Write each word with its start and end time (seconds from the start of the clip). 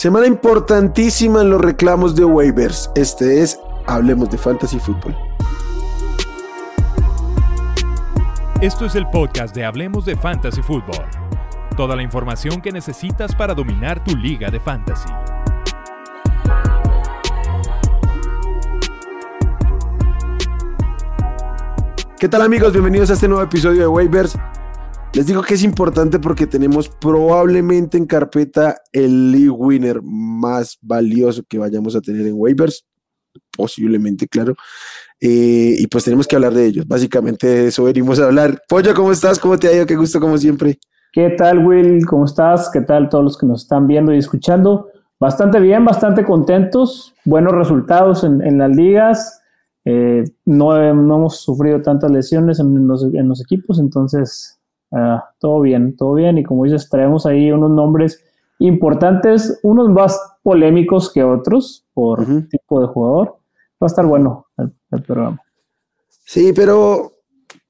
Semana 0.00 0.26
importantísima 0.26 1.42
en 1.42 1.50
los 1.50 1.60
reclamos 1.60 2.16
de 2.16 2.24
waivers. 2.24 2.90
Este 2.94 3.42
es 3.42 3.60
Hablemos 3.86 4.30
de 4.30 4.38
Fantasy 4.38 4.78
Football. 4.78 5.14
Esto 8.62 8.86
es 8.86 8.94
el 8.94 9.06
podcast 9.10 9.54
de 9.54 9.66
Hablemos 9.66 10.06
de 10.06 10.16
Fantasy 10.16 10.62
Football. 10.62 11.04
Toda 11.76 11.96
la 11.96 12.02
información 12.02 12.62
que 12.62 12.72
necesitas 12.72 13.34
para 13.34 13.52
dominar 13.52 14.02
tu 14.02 14.16
liga 14.16 14.48
de 14.48 14.58
fantasy. 14.58 15.10
¿Qué 22.18 22.26
tal 22.26 22.40
amigos? 22.40 22.72
Bienvenidos 22.72 23.10
a 23.10 23.12
este 23.12 23.28
nuevo 23.28 23.44
episodio 23.44 23.82
de 23.82 23.86
Waivers. 23.86 24.34
Les 25.12 25.26
digo 25.26 25.42
que 25.42 25.54
es 25.54 25.64
importante 25.64 26.20
porque 26.20 26.46
tenemos 26.46 26.88
probablemente 26.88 27.98
en 27.98 28.06
carpeta 28.06 28.76
el 28.92 29.32
league 29.32 29.50
winner 29.50 30.00
más 30.02 30.78
valioso 30.80 31.42
que 31.48 31.58
vayamos 31.58 31.96
a 31.96 32.00
tener 32.00 32.24
en 32.28 32.34
waivers, 32.36 32.86
posiblemente, 33.56 34.28
claro. 34.28 34.54
Eh, 35.20 35.74
y 35.78 35.86
pues 35.88 36.04
tenemos 36.04 36.28
que 36.28 36.36
hablar 36.36 36.54
de 36.54 36.64
ellos. 36.64 36.86
Básicamente 36.86 37.48
de 37.48 37.66
eso 37.66 37.82
venimos 37.82 38.20
a 38.20 38.26
hablar. 38.26 38.62
Pollo, 38.68 38.94
¿cómo 38.94 39.10
estás? 39.10 39.40
¿Cómo 39.40 39.58
te 39.58 39.66
ha 39.66 39.72
ido? 39.74 39.84
Qué 39.84 39.96
gusto 39.96 40.20
como 40.20 40.38
siempre. 40.38 40.78
¿Qué 41.12 41.30
tal, 41.30 41.66
Will? 41.66 42.06
¿Cómo 42.06 42.24
estás? 42.24 42.70
¿Qué 42.72 42.82
tal 42.82 43.08
todos 43.08 43.24
los 43.24 43.36
que 43.36 43.46
nos 43.46 43.62
están 43.62 43.88
viendo 43.88 44.14
y 44.14 44.18
escuchando? 44.18 44.90
Bastante 45.18 45.58
bien, 45.58 45.84
bastante 45.84 46.24
contentos, 46.24 47.14
buenos 47.24 47.52
resultados 47.52 48.22
en, 48.22 48.58
las 48.58 48.70
ligas. 48.70 49.42
Eh, 49.84 50.22
no, 50.44 50.80
hemos 50.80 51.40
sufrido 51.40 51.82
tantas 51.82 52.12
lesiones 52.12 52.60
en 52.60 52.86
los 52.86 53.40
equipos, 53.42 53.80
entonces 53.80 54.59
Ah, 54.92 55.30
todo 55.38 55.60
bien, 55.60 55.96
todo 55.96 56.14
bien. 56.14 56.38
Y 56.38 56.44
como 56.44 56.64
dices, 56.64 56.88
traemos 56.88 57.26
ahí 57.26 57.50
unos 57.52 57.70
nombres 57.70 58.24
importantes, 58.58 59.58
unos 59.62 59.88
más 59.88 60.20
polémicos 60.42 61.12
que 61.12 61.22
otros 61.24 61.86
por 61.94 62.24
tipo 62.48 62.80
de 62.80 62.86
jugador. 62.86 63.36
Va 63.82 63.86
a 63.86 63.86
estar 63.86 64.04
bueno 64.04 64.46
el, 64.58 65.02
programa. 65.02 65.40
Sí, 66.24 66.52
pero 66.54 67.12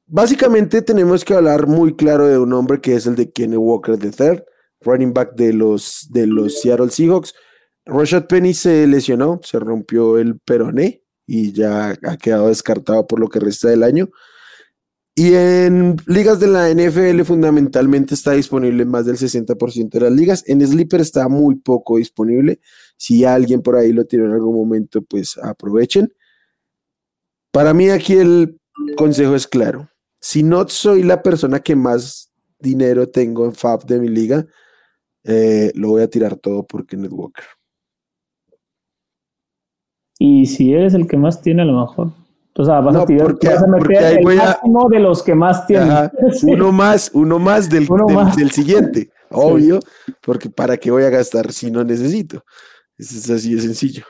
básicamente 0.07 0.83
tenemos 0.83 1.25
que 1.25 1.35
hablar 1.35 1.67
muy 1.67 1.95
claro 1.95 2.27
de 2.27 2.39
un 2.39 2.53
hombre 2.53 2.81
que 2.81 2.97
es 2.97 3.07
el 3.07 3.15
de 3.15 3.31
Kenny 3.31 3.57
Walker 3.57 3.97
III, 4.03 4.43
running 4.81 5.15
back 5.15 5.35
de 5.35 5.53
los, 5.53 6.09
de 6.11 6.27
los 6.27 6.61
Seattle 6.61 6.91
Seahawks. 6.91 7.35
Rashad 7.87 8.27
Penny 8.27 8.55
se 8.55 8.87
lesionó, 8.87 9.41
se 9.43 9.59
rompió 9.59 10.19
el 10.19 10.41
peroné 10.41 11.03
y 11.27 11.53
ya 11.53 11.91
ha 11.91 12.17
quedado 12.17 12.49
descartado 12.49 13.07
por 13.07 13.21
lo 13.21 13.29
que 13.29 13.39
resta 13.39 13.69
del 13.69 13.85
año. 13.85 14.09
Y 15.15 15.35
en 15.35 15.97
ligas 16.07 16.39
de 16.41 16.47
la 16.47 16.73
NFL 16.73 17.23
fundamentalmente 17.23 18.15
está 18.15 18.33
disponible 18.33 18.85
más 18.85 19.07
del 19.07 19.17
60% 19.17 19.91
de 19.91 20.01
las 20.01 20.13
ligas. 20.13 20.45
En 20.47 20.67
Sleeper 20.67 21.01
está 21.01 21.29
muy 21.29 21.57
poco 21.57 21.99
disponible. 21.99 22.61
Si 22.97 23.25
alguien 23.25 23.61
por 23.61 23.77
ahí 23.77 23.93
lo 23.93 24.05
tiene 24.05 24.27
en 24.27 24.33
algún 24.33 24.55
momento, 24.55 25.03
pues 25.03 25.37
aprovechen. 25.37 26.13
Para 27.51 27.75
mí 27.75 27.91
aquí 27.91 28.15
el 28.15 28.61
consejo 28.97 29.35
es 29.35 29.47
claro. 29.47 29.91
Si 30.21 30.43
no 30.43 30.67
soy 30.69 31.03
la 31.03 31.23
persona 31.23 31.61
que 31.61 31.75
más 31.75 32.31
dinero 32.59 33.09
tengo 33.09 33.47
en 33.47 33.55
FAB 33.55 33.85
de 33.87 33.99
mi 33.99 34.09
liga, 34.09 34.47
eh, 35.25 35.73
lo 35.75 35.89
voy 35.89 36.03
a 36.03 36.11
tirar 36.11 36.37
todo 36.37 36.67
por 36.67 36.87
Kenneth 36.87 37.13
Walker. 37.13 37.45
Y 40.19 40.47
si 40.47 40.73
eres 40.73 40.95
el 40.95 41.09
que 41.09 41.17
más 41.17 41.43
tiene, 41.43 41.63
a 41.63 41.65
lo 41.65 41.81
mejor 41.81 42.20
o 42.57 42.65
sea, 42.65 42.81
vas, 42.81 42.97
a, 42.97 43.07
tirar, 43.07 43.35
meter 43.69 44.19
el 44.19 44.25
máximo 44.25 44.89
de 44.91 44.99
los 44.99 45.23
que 45.23 45.35
más 45.35 45.67
tienen. 45.67 46.11
Uno 46.43 46.73
más, 46.73 47.11
uno 47.15 47.39
más 47.39 47.71
del, 47.71 47.89
del, 48.37 48.51
siguiente, 48.51 49.11
obvio, 49.31 49.81
porque 50.21 50.51
¿para 50.51 50.77
qué 50.77 50.91
voy 50.91 51.05
a 51.05 51.11
gastar 51.11 51.53
si 51.53 51.71
no 51.71 51.85
necesito? 51.85 52.43
Es 52.99 53.31
así 53.31 53.55
de 53.55 53.61
sencillo. 53.63 54.05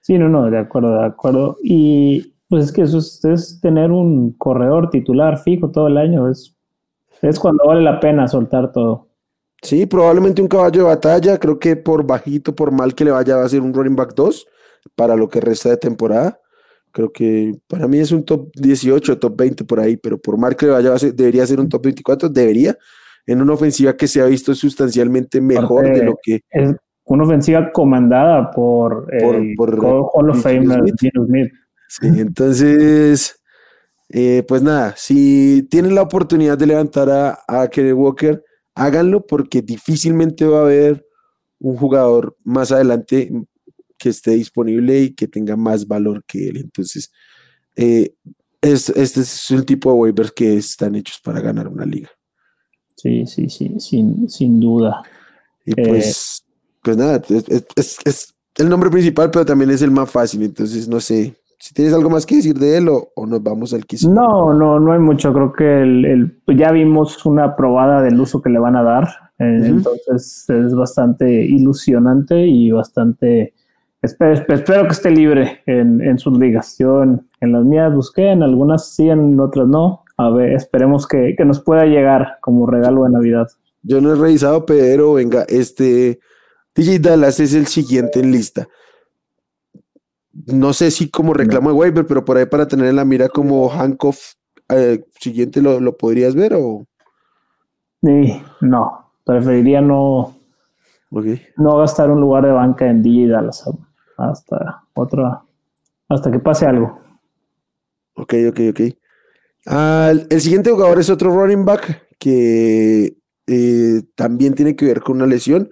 Sí, 0.00 0.18
no, 0.18 0.28
no, 0.28 0.50
de 0.50 0.58
acuerdo, 0.58 0.98
de 0.98 1.06
acuerdo. 1.06 1.56
Y 1.62 2.34
pues 2.48 2.64
es 2.64 2.72
que 2.72 2.82
eso 2.82 2.98
es, 2.98 3.60
tener 3.62 3.92
un 3.92 4.32
corredor 4.32 4.90
titular 4.90 5.38
fijo 5.38 5.70
todo 5.70 5.86
el 5.86 5.96
año, 5.96 6.28
es, 6.28 6.56
es 7.22 7.38
cuando 7.38 7.64
vale 7.64 7.82
la 7.82 8.00
pena 8.00 8.26
soltar 8.26 8.72
todo. 8.72 9.08
Sí, 9.62 9.86
probablemente 9.86 10.42
un 10.42 10.48
caballo 10.48 10.82
de 10.82 10.88
batalla, 10.88 11.38
creo 11.38 11.58
que 11.58 11.76
por 11.76 12.04
bajito, 12.04 12.54
por 12.54 12.72
mal 12.72 12.94
que 12.94 13.04
le 13.04 13.10
vaya, 13.12 13.36
va 13.36 13.44
a 13.44 13.48
ser 13.48 13.60
un 13.60 13.72
running 13.72 13.94
back 13.94 14.14
2 14.14 14.46
para 14.96 15.14
lo 15.14 15.28
que 15.28 15.40
resta 15.40 15.68
de 15.68 15.76
temporada. 15.76 16.40
Creo 16.92 17.12
que 17.12 17.54
para 17.66 17.86
mí 17.86 17.98
es 17.98 18.12
un 18.12 18.24
top 18.24 18.50
18, 18.54 19.18
top 19.18 19.36
20 19.36 19.64
por 19.64 19.80
ahí, 19.80 19.96
pero 19.96 20.18
por 20.18 20.36
marca 20.36 20.66
vaya 20.66 20.94
debería 21.14 21.46
ser 21.46 21.60
un 21.60 21.68
top 21.68 21.84
24, 21.84 22.28
debería, 22.28 22.76
en 23.26 23.40
una 23.40 23.52
ofensiva 23.52 23.96
que 23.96 24.08
se 24.08 24.20
ha 24.20 24.26
visto 24.26 24.54
sustancialmente 24.54 25.40
mejor 25.40 25.92
de 25.92 26.04
lo 26.04 26.18
que... 26.22 26.40
Es 26.50 26.74
una 27.04 27.24
ofensiva 27.24 27.72
comandada 27.72 28.50
por, 28.50 29.06
el 29.12 29.54
Hall 29.58 30.30
of 30.30 30.42
Fame 30.42 30.66
Smith. 30.66 31.50
Sí, 31.88 32.06
entonces, 32.06 33.42
eh, 34.08 34.44
pues 34.46 34.62
nada, 34.62 34.94
si 34.96 35.66
tienen 35.70 35.96
la 35.96 36.02
oportunidad 36.02 36.56
de 36.56 36.66
levantar 36.66 37.10
a, 37.10 37.38
a 37.48 37.68
Walker, 37.94 38.44
háganlo 38.76 39.26
porque 39.26 39.60
difícilmente 39.60 40.46
va 40.46 40.58
a 40.58 40.62
haber 40.62 41.04
un 41.58 41.76
jugador 41.76 42.36
más 42.44 42.72
adelante 42.72 43.30
que 44.00 44.08
esté 44.08 44.32
disponible 44.32 45.00
y 45.02 45.14
que 45.14 45.28
tenga 45.28 45.56
más 45.56 45.86
valor 45.86 46.24
que 46.26 46.48
él. 46.48 46.56
Entonces, 46.56 47.12
eh, 47.76 48.14
este 48.62 49.00
es 49.20 49.50
el 49.50 49.64
tipo 49.64 49.92
de 49.92 49.98
waivers 49.98 50.32
que 50.32 50.56
están 50.56 50.94
hechos 50.94 51.20
para 51.22 51.40
ganar 51.40 51.68
una 51.68 51.84
liga. 51.84 52.08
Sí, 52.96 53.26
sí, 53.26 53.48
sí, 53.48 53.74
sin, 53.78 54.28
sin 54.28 54.58
duda. 54.58 55.02
Y 55.64 55.72
eh, 55.72 55.84
pues, 55.86 56.44
pues 56.82 56.96
nada, 56.96 57.22
es, 57.76 58.34
el 58.56 58.68
nombre 58.68 58.90
principal, 58.90 59.30
pero 59.30 59.44
también 59.44 59.70
es 59.70 59.82
el 59.82 59.90
más 59.90 60.10
fácil. 60.10 60.42
Entonces, 60.42 60.88
no 60.88 61.00
sé, 61.00 61.34
si 61.58 61.74
tienes 61.74 61.94
algo 61.94 62.10
más 62.10 62.24
que 62.24 62.36
decir 62.36 62.58
de 62.58 62.78
él 62.78 62.88
o, 62.88 63.26
nos 63.26 63.42
vamos 63.42 63.72
al 63.74 63.86
quiso. 63.86 64.10
No, 64.10 64.52
no, 64.54 64.80
no 64.80 64.92
hay 64.92 64.98
mucho. 64.98 65.32
Creo 65.32 65.52
que 65.52 65.82
el, 65.82 66.40
ya 66.48 66.72
vimos 66.72 67.24
una 67.26 67.54
probada 67.54 68.02
del 68.02 68.20
uso 68.20 68.40
que 68.40 68.50
le 68.50 68.58
van 68.58 68.76
a 68.76 68.82
dar. 68.82 69.08
Eh, 69.38 69.62
entonces 69.64 70.44
es 70.48 70.74
bastante 70.74 71.30
ilusionante 71.30 72.46
y 72.46 72.70
bastante 72.70 73.54
Espero, 74.02 74.86
que 74.86 74.92
esté 74.92 75.10
libre 75.10 75.62
en, 75.66 76.18
sus 76.18 76.38
ligas. 76.38 76.76
Yo 76.78 77.02
en, 77.02 77.22
las 77.40 77.64
mías 77.64 77.94
busqué, 77.94 78.30
en 78.30 78.42
algunas 78.42 78.94
sí, 78.94 79.10
en 79.10 79.38
otras 79.38 79.68
no. 79.68 80.04
A 80.16 80.30
ver, 80.30 80.52
esperemos 80.52 81.06
que, 81.06 81.36
nos 81.44 81.60
pueda 81.60 81.84
llegar 81.84 82.38
como 82.40 82.66
regalo 82.66 83.04
de 83.04 83.10
Navidad. 83.10 83.48
Yo 83.82 84.00
no 84.00 84.12
he 84.12 84.14
revisado, 84.14 84.64
pero 84.64 85.14
venga, 85.14 85.44
este 85.48 86.18
DJ 86.74 86.98
Dallas 86.98 87.40
es 87.40 87.54
el 87.54 87.66
siguiente 87.66 88.20
en 88.20 88.30
lista. 88.30 88.68
No 90.32 90.72
sé 90.72 90.90
si 90.90 91.10
como 91.10 91.34
reclamo 91.34 91.70
de 91.70 91.76
waiver, 91.76 92.06
pero 92.06 92.24
por 92.24 92.38
ahí 92.38 92.46
para 92.46 92.68
tener 92.68 92.86
en 92.86 92.96
la 92.96 93.04
mira 93.04 93.28
como 93.28 93.68
Hankoff 93.68 94.34
eh, 94.70 95.04
siguiente 95.18 95.60
lo, 95.60 95.96
podrías 95.96 96.34
ver 96.34 96.54
o. 96.54 96.86
Sí, 98.02 98.42
no, 98.62 99.12
preferiría 99.24 99.82
no, 99.82 100.34
no 101.56 101.76
gastar 101.76 102.10
un 102.10 102.20
lugar 102.20 102.46
de 102.46 102.52
banca 102.52 102.88
en 102.88 103.02
DJ 103.02 103.28
Dallas 103.28 103.64
hasta 104.28 104.84
otra, 104.94 105.42
hasta 106.08 106.30
que 106.30 106.38
pase 106.38 106.66
algo. 106.66 107.00
Ok, 108.14 108.34
ok, 108.48 108.60
ok. 108.70 108.80
el 110.30 110.40
siguiente 110.40 110.70
jugador 110.70 110.98
es 110.98 111.08
otro 111.10 111.30
running 111.30 111.64
back 111.64 112.08
que 112.18 113.16
eh, 113.46 114.02
también 114.14 114.54
tiene 114.54 114.76
que 114.76 114.86
ver 114.86 115.00
con 115.00 115.16
una 115.16 115.26
lesión. 115.26 115.70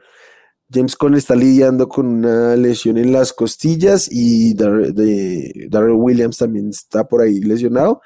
James 0.70 0.96
Conner 0.96 1.18
está 1.18 1.34
lidiando 1.34 1.88
con 1.88 2.06
una 2.06 2.54
lesión 2.56 2.98
en 2.98 3.12
las 3.12 3.32
costillas 3.32 4.08
y 4.10 4.54
Darrell 4.54 5.92
Williams 5.92 6.38
también 6.38 6.68
está 6.68 7.04
por 7.04 7.22
ahí 7.22 7.40
lesionado. 7.40 8.02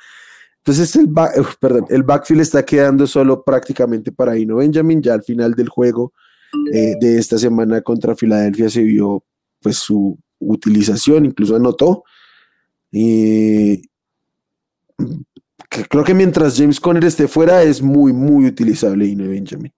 Entonces 0.59 0.95
el, 0.95 1.11
perdón, 1.59 1.87
el 1.89 2.05
backfield 2.05 2.43
está 2.43 2.65
quedando 2.65 3.07
solo 3.09 3.43
prácticamente 3.43 4.13
para 4.13 4.39
Ino 4.39 4.57
Benjamin. 4.57 5.03
Ya 5.03 5.15
al 5.15 5.25
final 5.25 5.55
del 5.55 5.69
juego 5.69 6.13
eh, 6.73 6.95
de 7.01 7.19
esta 7.19 7.37
semana 7.37 7.81
contra 7.81 8.15
Filadelfia 8.15 8.71
se 8.71 8.83
vio 8.83 9.25
pues 9.61 9.79
su 9.79 10.19
utilización, 10.43 11.25
incluso 11.25 11.57
anotó. 11.57 12.05
Y 12.91 13.83
creo 15.89 16.05
que 16.05 16.15
mientras 16.15 16.59
James 16.59 16.81
Conner 16.81 17.05
esté 17.05 17.29
fuera 17.29 17.63
es 17.63 17.83
muy, 17.83 18.13
muy 18.13 18.47
utilizable 18.47 19.07
Ino 19.07 19.29
Benjamin. 19.29 19.73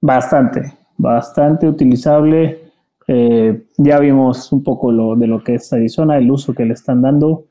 Bastante, 0.00 0.78
bastante 0.96 1.68
utilizable. 1.68 2.70
Eh, 3.06 3.66
ya 3.78 3.98
vimos 3.98 4.52
un 4.52 4.62
poco 4.62 4.92
lo, 4.92 5.16
de 5.16 5.26
lo 5.26 5.42
que 5.42 5.56
es 5.56 5.72
Arizona, 5.72 6.16
el 6.16 6.30
uso 6.30 6.54
que 6.54 6.64
le 6.64 6.74
están 6.74 7.02
dando. 7.02 7.46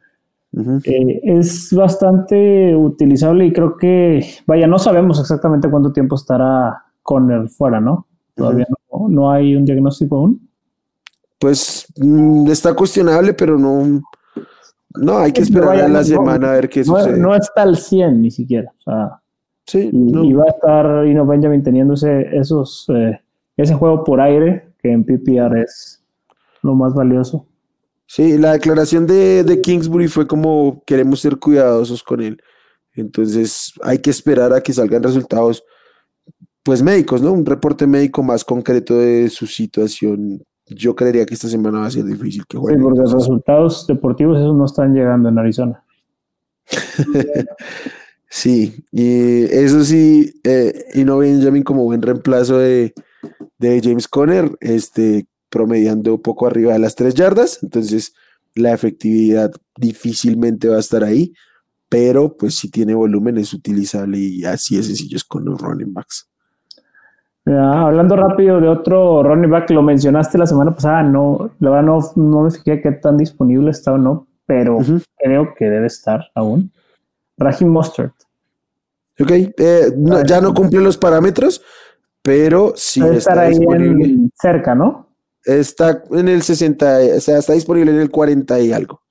Eh, 0.84 1.22
es 1.24 1.72
bastante 1.74 2.76
utilizable 2.76 3.46
y 3.46 3.54
creo 3.54 3.78
que, 3.78 4.26
vaya, 4.48 4.66
no 4.66 4.80
sabemos 4.80 5.20
exactamente 5.20 5.70
cuánto 5.70 5.92
tiempo 5.92 6.16
estará 6.16 6.86
Conner 7.04 7.50
fuera, 7.50 7.80
¿no? 7.80 8.08
Todavía 8.34 8.66
no, 8.92 9.10
no 9.10 9.32
hay 9.32 9.56
un 9.56 9.66
diagnóstico 9.66 10.18
aún 10.18 10.49
pues 11.40 11.88
mm, 11.98 12.48
está 12.48 12.74
cuestionable, 12.74 13.34
pero 13.34 13.58
no, 13.58 14.02
no 14.96 15.18
hay 15.18 15.32
que 15.32 15.42
esperar 15.42 15.78
a 15.78 15.88
la 15.88 16.04
semana 16.04 16.52
a 16.52 16.56
ver 16.56 16.70
qué 16.70 16.84
sucede. 16.84 17.18
No 17.18 17.36
está 17.36 17.64
al 17.64 17.78
100 17.78 18.22
ni 18.22 18.30
siquiera. 18.30 18.72
O 18.80 18.82
sea, 18.84 19.22
sí, 19.66 19.90
y, 19.92 20.34
va 20.34 20.44
a 20.44 20.50
estar 20.50 21.08
Ino 21.08 21.26
Benjamin 21.26 21.64
teniendo 21.64 21.94
ese, 21.94 22.38
esos, 22.38 22.86
eh, 22.90 23.20
ese 23.56 23.74
juego 23.74 24.04
por 24.04 24.20
aire 24.20 24.74
que 24.82 24.92
en 24.92 25.04
PPR 25.04 25.58
es 25.62 26.04
lo 26.62 26.76
más 26.76 26.94
valioso. 26.94 27.46
Sí, 28.06 28.38
la 28.38 28.54
declaración 28.54 29.06
de, 29.06 29.44
de 29.44 29.62
Kingsbury 29.62 30.08
fue 30.08 30.28
como 30.28 30.84
queremos 30.86 31.20
ser 31.22 31.38
cuidadosos 31.38 32.04
con 32.04 32.22
él. 32.22 32.42
Entonces 32.96 33.74
hay 33.82 34.00
que 34.00 34.10
esperar 34.10 34.52
a 34.52 34.62
que 34.62 34.74
salgan 34.74 35.04
resultados, 35.04 35.64
pues 36.64 36.82
médicos, 36.82 37.22
¿no? 37.22 37.32
Un 37.32 37.46
reporte 37.46 37.88
médico 37.88 38.24
más 38.24 38.44
concreto 38.44 38.98
de 38.98 39.30
su 39.30 39.46
situación. 39.46 40.44
Yo 40.70 40.96
creería 40.96 41.26
que 41.26 41.34
esta 41.34 41.48
semana 41.48 41.80
va 41.80 41.88
a 41.88 41.92
ser 41.92 42.06
difícil 42.06 42.46
que 42.48 42.58
juegue. 42.58 42.78
Sí, 42.78 42.84
porque 42.84 43.00
los 43.00 43.14
resultados 43.14 43.88
deportivos 43.88 44.38
esos 44.38 44.56
no 44.56 44.66
están 44.66 44.94
llegando 44.94 45.30
en 45.30 45.38
Arizona. 45.38 45.84
sí, 48.30 48.84
y 48.92 49.44
eso 49.46 49.84
sí, 49.84 50.40
eh, 50.44 50.86
y 50.94 51.04
no 51.04 51.18
Benjamin 51.18 51.64
como 51.64 51.86
buen 51.86 52.02
reemplazo 52.02 52.60
de, 52.60 52.94
de 53.58 53.82
James 53.84 54.08
Conner, 54.08 54.52
este, 54.60 55.28
promediando 55.50 56.22
poco 56.22 56.48
arriba 56.48 56.74
de 56.74 56.80
las 56.80 56.96
tres 56.96 57.16
yardas, 57.16 57.60
entonces 57.64 58.14
la 58.56 58.74
efectividad 58.74 59.52
difícilmente 59.78 60.68
va 60.68 60.78
a 60.78 60.82
estar 60.82 61.04
ahí, 61.04 61.34
pero 61.88 62.38
pues 62.38 62.56
si 62.56 62.70
tiene 62.70 62.94
volumen 62.94 63.38
es 63.38 63.54
utilizable 63.54 64.20
y 64.20 64.46
así 64.46 64.78
de 64.78 64.84
sencillo 64.84 65.18
es 65.18 65.24
con 65.24 65.46
los 65.46 65.60
running 65.60 65.94
backs. 65.94 66.29
Hablando 67.58 68.16
rápido 68.16 68.60
de 68.60 68.68
otro 68.68 69.24
running 69.24 69.50
back, 69.50 69.70
lo 69.72 69.82
mencionaste 69.82 70.38
la 70.38 70.46
semana 70.46 70.74
pasada, 70.74 71.04
no, 71.04 71.52
la 71.60 71.70
verdad 71.70 71.86
no, 71.86 72.00
no 72.16 72.42
me 72.44 72.52
fijé 72.52 72.82
qué 72.82 72.92
tan 72.92 73.18
disponible 73.18 73.72
está 73.72 73.94
o 73.94 73.98
no, 73.98 74.28
pero 74.46 74.78
creo 75.18 75.54
que 75.58 75.66
debe 75.66 75.88
estar 75.88 76.26
aún. 76.36 76.72
Raheem 77.38 77.72
Mustard. 77.72 78.12
Ok, 79.20 79.32
eh, 79.32 79.92
ya 80.26 80.42
no 80.42 80.54
cumple 80.54 80.82
los 80.82 80.98
parámetros, 80.98 81.62
pero 82.22 82.74
sí 82.76 83.02
está 83.02 83.46
disponible. 83.46 84.30
cerca, 84.34 84.76
¿no? 84.76 85.08
Está 85.44 86.04
en 86.12 86.28
el 86.28 86.42
60, 86.42 86.98
o 87.18 87.20
sea, 87.20 87.38
está 87.38 87.54
disponible 87.54 87.92
en 87.92 88.00
el 88.00 88.12
40 88.12 88.60
y 88.60 88.72
algo. 88.72 89.02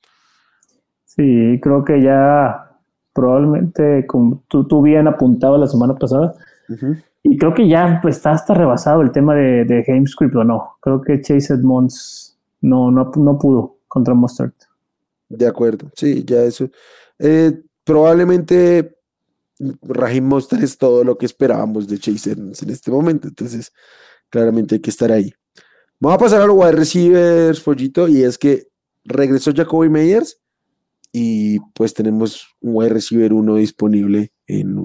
Sí, 1.05 1.58
creo 1.62 1.85
que 1.85 2.00
ya 2.00 2.69
probablemente, 3.12 4.06
como 4.06 4.43
tú, 4.46 4.67
tú 4.67 4.82
bien 4.82 5.08
apuntado 5.08 5.58
la 5.58 5.67
semana 5.67 5.94
pasada, 5.94 6.35
y 7.30 7.36
creo 7.36 7.54
que 7.54 7.69
ya 7.69 7.98
pues, 8.00 8.16
está 8.16 8.32
hasta 8.32 8.54
rebasado 8.54 9.02
el 9.02 9.12
tema 9.12 9.34
de, 9.34 9.64
de 9.64 9.82
Gamescript 9.82 10.34
o 10.34 10.44
no. 10.44 10.76
Creo 10.80 11.00
que 11.00 11.20
Chase 11.20 11.54
Edmonds 11.54 12.38
no, 12.60 12.90
no, 12.90 13.10
no 13.16 13.38
pudo 13.38 13.76
contra 13.86 14.14
Mustard. 14.14 14.52
De 15.28 15.46
acuerdo, 15.46 15.90
sí, 15.94 16.25
ya 16.25 16.42
eso. 16.42 16.70
Eh, 17.19 17.60
probablemente 17.84 18.96
Raheem 19.82 20.25
Mustard 20.25 20.62
es 20.62 20.78
todo 20.78 21.04
lo 21.04 21.19
que 21.19 21.26
esperábamos 21.26 21.86
de 21.86 21.98
Chase 21.98 22.32
Edmonds 22.32 22.62
en 22.62 22.70
este 22.70 22.90
momento, 22.90 23.28
entonces 23.28 23.72
claramente 24.30 24.76
hay 24.76 24.80
que 24.80 24.90
estar 24.90 25.12
ahí. 25.12 25.32
Vamos 26.00 26.16
a 26.16 26.25
pasar 26.25 26.40
a 26.40 26.46
los 26.46 26.56
wide 26.56 26.72
receivers, 26.72 27.60
pollito, 27.60 28.08
y 28.08 28.22
es 28.22 28.38
que 28.38 28.69
regresó 29.04 29.52
Jacoby 29.54 29.88
Meyers 29.88 30.38
y 31.12 31.58
pues 31.75 31.92
tenemos 31.92 32.46
un 32.60 32.76
wide 32.76 32.90
receiver 32.90 33.32
uno 33.32 33.56
disponible 33.56 34.32
en 34.46 34.78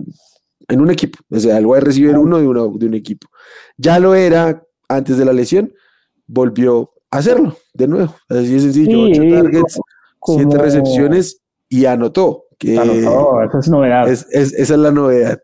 en 0.68 0.82
un 0.82 0.92
equipo, 0.92 1.20
o 1.30 1.40
sea, 1.40 1.58
el 1.58 1.66
wide 1.66 1.82
receiver 1.82 2.18
uno 2.18 2.38
de, 2.38 2.48
uno 2.48 2.70
de 2.70 2.86
un 2.86 2.94
equipo. 2.94 3.28
Ya 3.78 4.00
lo 4.00 4.16
era 4.16 4.64
antes 4.88 5.18
de 5.18 5.26
la 5.26 5.34
lesión, 5.34 5.74
volvió 6.28 6.92
a 7.12 7.18
hacerlo 7.18 7.56
de 7.74 7.88
nuevo, 7.88 8.16
así 8.30 8.54
de 8.54 8.60
sencillo, 8.60 9.04
ocho 9.04 9.22
targets, 9.22 9.80
siete 10.26 10.58
recepciones 10.58 11.42
y 11.70 11.86
anotó. 11.86 12.46
Que 12.58 12.78
anotó, 12.78 13.42
esa 13.44 13.60
es 13.60 13.70
novedad. 13.70 14.08
esa 14.08 14.30
es 14.32 14.70
la 14.70 14.92
novedad. 14.92 15.40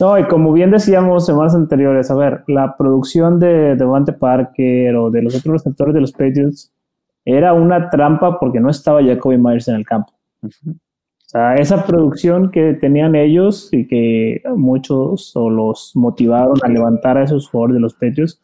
No, 0.00 0.18
y 0.18 0.26
como 0.26 0.52
bien 0.52 0.70
decíamos 0.70 1.26
semanas 1.26 1.54
anteriores, 1.54 2.10
a 2.10 2.16
ver, 2.16 2.42
la 2.48 2.76
producción 2.76 3.38
de 3.38 3.76
Devante 3.76 4.12
Parker 4.12 4.96
o 4.96 5.10
de 5.10 5.22
los 5.22 5.34
otros 5.36 5.62
receptores 5.62 5.94
de 5.94 6.00
los 6.00 6.12
Patriots 6.12 6.72
era 7.24 7.52
una 7.52 7.88
trampa 7.88 8.40
porque 8.40 8.58
no 8.58 8.68
estaba 8.68 9.02
Jacoby 9.02 9.38
Myers 9.38 9.68
en 9.68 9.76
el 9.76 9.86
campo. 9.86 10.12
O 10.42 10.48
sea, 11.32 11.54
esa 11.56 11.86
producción 11.86 12.50
que 12.50 12.74
tenían 12.74 13.14
ellos 13.14 13.68
y 13.72 13.88
que 13.88 14.42
muchos 14.54 15.34
o 15.34 15.50
los 15.50 15.92
motivaron 15.94 16.56
a 16.62 16.68
levantar 16.68 17.16
a 17.16 17.24
esos 17.24 17.48
jugadores 17.48 17.74
de 17.74 17.80
los 17.80 17.94
Patriots, 17.94 18.40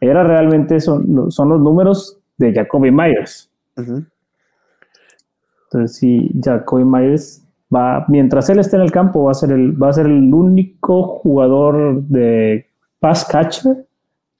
era 0.00 0.22
realmente 0.22 0.80
son, 0.80 1.30
son 1.30 1.48
los 1.48 1.60
números 1.60 2.18
de 2.36 2.52
Jacoby 2.52 2.90
Myers. 2.90 3.50
Entonces, 3.76 5.96
si 5.96 6.30
Jacoby 6.42 6.84
Myers 6.84 7.44
va, 7.74 8.04
mientras 8.08 8.48
él 8.48 8.58
esté 8.58 8.76
en 8.76 8.82
el 8.82 8.92
campo, 8.92 9.24
va 9.24 9.32
a 9.32 9.34
ser 9.34 9.52
el, 9.52 9.80
va 9.80 9.90
a 9.90 9.92
ser 9.92 10.06
el 10.06 10.32
único 10.32 11.02
jugador 11.02 12.02
de 12.04 12.66
pass 13.00 13.24
catcher 13.24 13.86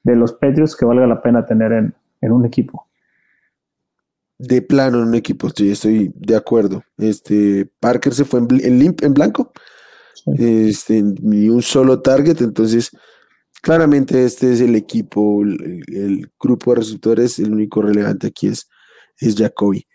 de 0.05 0.17
los 0.17 0.33
Patriots 0.33 0.75
que 0.75 0.87
valga 0.87 1.07
la 1.07 1.21
pena 1.21 1.45
tener 1.45 1.73
en, 1.73 2.33
un 2.33 2.45
equipo. 2.45 2.88
De 4.39 4.63
plano 4.63 4.99
en 4.99 5.09
un 5.09 5.15
equipo, 5.17 5.51
sí, 5.51 5.71
estoy 5.71 6.13
de 6.15 6.37
acuerdo. 6.37 6.85
Este 6.97 7.69
Parker 7.81 8.15
se 8.15 8.25
fue 8.25 8.41
en, 8.41 8.97
en, 9.01 9.15
blanco, 9.15 9.53
este, 10.39 11.03
ni 11.03 11.49
un 11.49 11.61
solo 11.63 12.01
target, 12.01 12.41
entonces 12.41 12.91
claramente 13.63 14.25
este 14.25 14.53
es 14.53 14.61
el 14.61 14.77
equipo, 14.77 15.43
el, 15.43 16.31
grupo 16.39 16.71
de 16.71 16.81
receptores, 16.81 17.39
el 17.41 17.53
único 17.53 17.83
relevante 17.83 18.29
aquí 18.29 18.47
es, 18.47 18.69
es 19.19 19.35
Jacoby. 19.35 19.87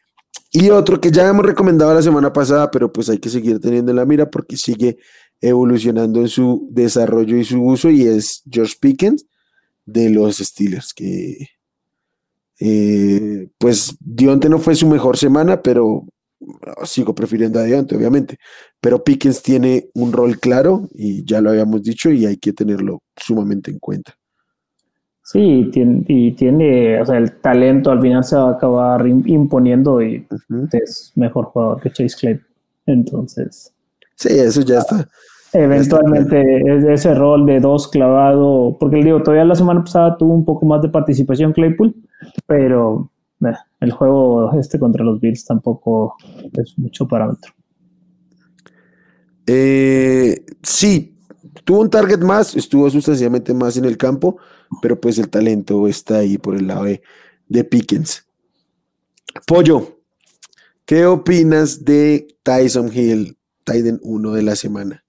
Y 0.51 0.69
otro 0.69 1.01
que 1.01 1.11
ya 1.11 1.27
hemos 1.27 1.45
recomendado 1.45 1.93
la 1.93 2.01
semana 2.01 2.31
pasada, 2.31 2.69
pero 2.69 2.91
pues 2.91 3.09
hay 3.09 3.19
que 3.19 3.29
seguir 3.29 3.59
teniendo 3.59 3.91
en 3.91 3.95
la 3.95 4.05
mira 4.05 4.29
porque 4.29 4.57
sigue 4.57 4.97
evolucionando 5.41 6.21
en 6.21 6.27
su 6.27 6.67
desarrollo 6.71 7.37
y 7.37 7.43
su 7.43 7.63
uso, 7.63 7.89
y 7.89 8.03
es 8.03 8.43
George 8.49 8.75
Pickens 8.79 9.25
de 9.85 10.09
los 10.09 10.37
Steelers, 10.37 10.93
que 10.93 11.49
eh, 12.59 13.47
pues 13.57 13.95
Dionte 13.99 14.49
no 14.49 14.59
fue 14.59 14.75
su 14.75 14.87
mejor 14.87 15.17
semana, 15.17 15.61
pero 15.61 16.05
sigo 16.83 17.15
prefiriendo 17.15 17.59
a 17.59 17.63
Dionte, 17.63 17.95
obviamente. 17.95 18.37
Pero 18.81 19.03
Pickens 19.03 19.41
tiene 19.41 19.89
un 19.93 20.11
rol 20.11 20.39
claro, 20.39 20.87
y 20.93 21.25
ya 21.25 21.41
lo 21.41 21.51
habíamos 21.51 21.83
dicho, 21.83 22.09
y 22.11 22.25
hay 22.25 22.37
que 22.37 22.53
tenerlo 22.53 23.01
sumamente 23.15 23.71
en 23.71 23.79
cuenta. 23.79 24.13
Sí, 25.25 25.69
tiene, 25.71 26.03
y 26.07 26.33
tiene, 26.33 27.01
o 27.01 27.05
sea, 27.05 27.17
el 27.17 27.39
talento 27.39 27.91
al 27.91 28.01
final 28.01 28.23
se 28.25 28.35
va 28.35 28.49
a 28.49 28.53
acabar 28.53 29.07
imponiendo 29.07 30.01
y 30.01 30.27
es 30.73 31.13
mejor 31.15 31.45
jugador 31.45 31.81
que 31.81 31.91
Chase 31.91 32.15
Clay. 32.19 32.41
Entonces. 32.85 33.73
Sí, 34.15 34.29
eso 34.29 34.61
ya 34.61 34.79
está. 34.79 35.07
Eventualmente 35.53 36.93
ese 36.93 37.13
rol 37.13 37.45
de 37.45 37.59
dos 37.59 37.87
clavado, 37.87 38.75
porque 38.79 38.97
le 38.97 39.05
digo, 39.05 39.21
todavía 39.21 39.45
la 39.45 39.55
semana 39.55 39.83
pasada 39.83 40.17
tuvo 40.17 40.33
un 40.33 40.45
poco 40.45 40.65
más 40.65 40.81
de 40.81 40.89
participación 40.89 41.53
Claypool, 41.53 41.95
pero 42.47 43.11
eh, 43.45 43.53
el 43.79 43.91
juego 43.91 44.51
este 44.59 44.79
contra 44.79 45.03
los 45.03 45.19
Bills 45.19 45.45
tampoco 45.45 46.15
es 46.53 46.77
mucho 46.77 47.07
parámetro. 47.07 47.53
Eh, 49.45 50.43
sí, 50.63 51.15
tuvo 51.63 51.81
un 51.81 51.89
target 51.89 52.21
más, 52.21 52.55
estuvo 52.55 52.89
sustancialmente 52.89 53.53
más 53.53 53.77
en 53.77 53.85
el 53.85 53.97
campo, 53.97 54.37
pero 54.81 54.99
pues 54.99 55.19
el 55.19 55.29
talento 55.29 55.87
está 55.87 56.17
ahí 56.17 56.39
por 56.39 56.55
el 56.55 56.65
lado 56.65 56.85
de, 56.85 57.03
de 57.47 57.63
Pickens. 57.63 58.25
Pollo, 59.45 59.99
¿qué 60.85 61.05
opinas 61.05 61.85
de 61.85 62.27
Tyson 62.41 62.89
Hill, 62.91 63.37
Titan 63.63 63.99
1 64.01 64.31
de 64.31 64.41
la 64.41 64.55
semana? 64.55 65.02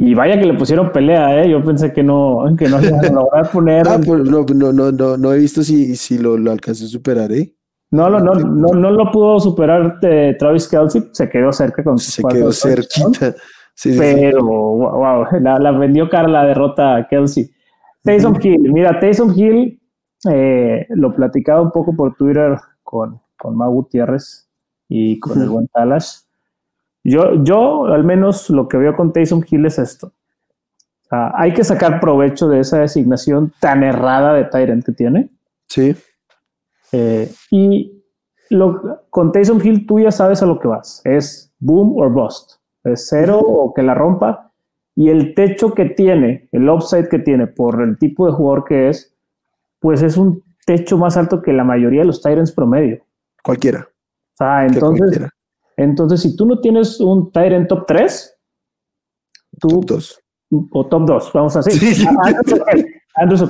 Y 0.00 0.14
vaya 0.14 0.38
que 0.38 0.46
le 0.46 0.54
pusieron 0.54 0.92
pelea, 0.92 1.42
¿eh? 1.42 1.50
Yo 1.50 1.60
pensé 1.62 1.92
que 1.92 2.04
no, 2.04 2.44
que 2.56 2.68
no 2.68 2.80
iban 2.80 3.04
a 3.04 3.10
lograr 3.10 3.50
poner. 3.52 3.86
ah, 3.88 3.98
pues 4.04 4.22
no, 4.22 4.44
no, 4.44 4.72
no, 4.72 4.92
no, 4.92 5.16
no 5.16 5.32
he 5.32 5.38
visto 5.38 5.64
si, 5.64 5.96
si 5.96 6.18
lo, 6.18 6.38
lo 6.38 6.52
alcanzó 6.52 6.84
a 6.84 6.88
superar, 6.88 7.32
¿eh? 7.32 7.52
No, 7.90 8.08
no, 8.08 8.20
no, 8.20 8.34
no, 8.34 8.68
no 8.74 8.90
lo 8.90 9.10
pudo 9.10 9.40
superar 9.40 9.98
de 9.98 10.36
Travis 10.38 10.68
Kelsey, 10.68 11.08
se 11.10 11.28
quedó 11.28 11.52
cerca 11.52 11.82
con 11.82 11.98
Se 11.98 12.22
quedó 12.22 12.52
cerquita. 12.52 13.34
pero, 13.82 14.44
wow, 14.44 15.24
la, 15.40 15.72
vendió 15.72 16.08
cara 16.08 16.28
la 16.28 16.44
derrota 16.44 16.96
a 16.96 17.08
Kelsey. 17.08 17.50
Taysom 18.04 18.36
Hill, 18.40 18.72
mira, 18.72 19.00
Taysom 19.00 19.32
Hill 19.36 19.80
eh, 20.30 20.86
lo 20.90 21.14
platicaba 21.14 21.60
un 21.60 21.72
poco 21.72 21.96
por 21.96 22.14
Twitter 22.14 22.56
con, 22.82 23.20
con 23.36 23.56
Mau 23.56 23.72
Gutiérrez 23.72 24.48
y 24.88 25.18
con 25.18 25.40
el 25.40 25.48
buen 25.48 25.66
Talash. 25.68 26.27
Yo, 27.08 27.42
yo, 27.42 27.86
al 27.86 28.04
menos, 28.04 28.50
lo 28.50 28.68
que 28.68 28.76
veo 28.76 28.94
con 28.96 29.12
Taysom 29.12 29.42
Hill 29.48 29.66
es 29.66 29.78
esto. 29.78 30.12
hay 31.10 31.54
que 31.54 31.64
sacar 31.64 32.00
provecho 32.00 32.48
de 32.48 32.60
esa 32.60 32.80
designación 32.80 33.52
tan 33.60 33.82
errada 33.82 34.34
de 34.34 34.44
Tyrant 34.44 34.84
que 34.84 34.92
tiene. 34.92 35.30
Sí. 35.68 35.96
Eh, 36.92 37.30
y 37.50 38.02
lo, 38.50 39.04
con 39.10 39.32
Taysom 39.32 39.60
Hill 39.62 39.86
tú 39.86 40.00
ya 40.00 40.10
sabes 40.10 40.42
a 40.42 40.46
lo 40.46 40.58
que 40.58 40.68
vas. 40.68 41.00
Es 41.04 41.52
boom 41.58 41.96
or 41.96 42.12
bust 42.12 42.58
cero 42.96 43.40
o 43.40 43.72
que 43.74 43.82
la 43.82 43.94
rompa. 43.94 44.52
Y 44.94 45.10
el 45.10 45.34
techo 45.34 45.74
que 45.74 45.84
tiene, 45.86 46.48
el 46.52 46.68
upside 46.68 47.08
que 47.08 47.20
tiene 47.20 47.46
por 47.46 47.82
el 47.82 47.98
tipo 47.98 48.26
de 48.26 48.32
jugador 48.32 48.64
que 48.64 48.88
es, 48.88 49.14
pues 49.78 50.02
es 50.02 50.16
un 50.16 50.42
techo 50.66 50.98
más 50.98 51.16
alto 51.16 51.40
que 51.40 51.52
la 51.52 51.64
mayoría 51.64 52.00
de 52.00 52.06
los 52.06 52.20
Tyrants 52.20 52.52
promedio. 52.52 53.00
Cualquiera. 53.42 53.88
O 53.88 54.36
sea, 54.36 54.66
entonces, 54.66 55.28
entonces 55.78 56.20
si 56.20 56.34
tú 56.34 56.44
no 56.44 56.60
tienes 56.60 57.00
un 57.00 57.30
Tyrant 57.30 57.68
top 57.68 57.86
3, 57.86 58.36
tú... 59.60 59.68
Top 59.68 59.84
2. 59.86 60.20
O 60.72 60.86
top 60.86 61.06
2, 61.06 61.32
vamos 61.32 61.56
a 61.56 61.60
decir. 61.60 61.94
Sí, 61.94 62.04
Andrews, 63.14 63.48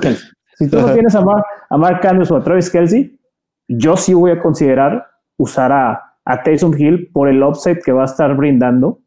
Si 0.53 0.69
tú 0.69 0.79
no 0.79 0.93
tienes 0.93 1.15
a, 1.15 1.21
Mark 1.71 2.05
Andrews 2.05 2.29
o 2.29 2.35
a 2.35 2.43
Travis 2.43 2.69
Kelsey, 2.69 3.19
yo 3.67 3.97
sí 3.97 4.13
voy 4.13 4.31
a 4.31 4.39
considerar 4.39 5.07
usar 5.37 5.71
a, 5.71 6.17
a 6.23 6.43
Taysom 6.43 6.77
Hill 6.77 7.09
por 7.11 7.29
el 7.29 7.41
upside 7.41 7.79
que 7.79 7.91
va 7.91 8.03
a 8.03 8.05
estar 8.05 8.35
brindando, 8.35 8.99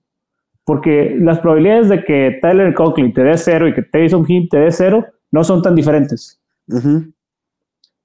porque 0.65 1.15
las 1.21 1.39
probabilidades 1.39 1.91
de 1.91 2.03
que 2.03 2.39
Tyler 2.43 2.75
Conklin 2.75 3.13
te 3.13 3.23
dé 3.23 3.37
cero 3.39 3.69
y 3.69 3.75
que 3.75 3.83
Taysom 3.83 4.25
Hill 4.27 4.49
te 4.51 4.59
dé 4.59 4.73
cero 4.73 5.07
no 5.31 5.45
son 5.45 5.63
tan 5.63 5.77
diferentes. 5.77 6.43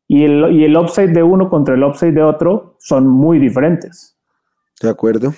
y, 0.07 0.24
el, 0.25 0.51
y 0.51 0.65
el 0.65 0.77
upside 0.77 1.13
de 1.13 1.24
uno 1.24 1.50
contra 1.50 1.74
el 1.74 1.83
upside 1.83 2.13
de 2.13 2.24
otro 2.24 2.75
son 2.77 3.07
muy 3.07 3.39
diferentes. 3.39 4.16
De 4.81 4.89
acuerdo. 4.89 5.34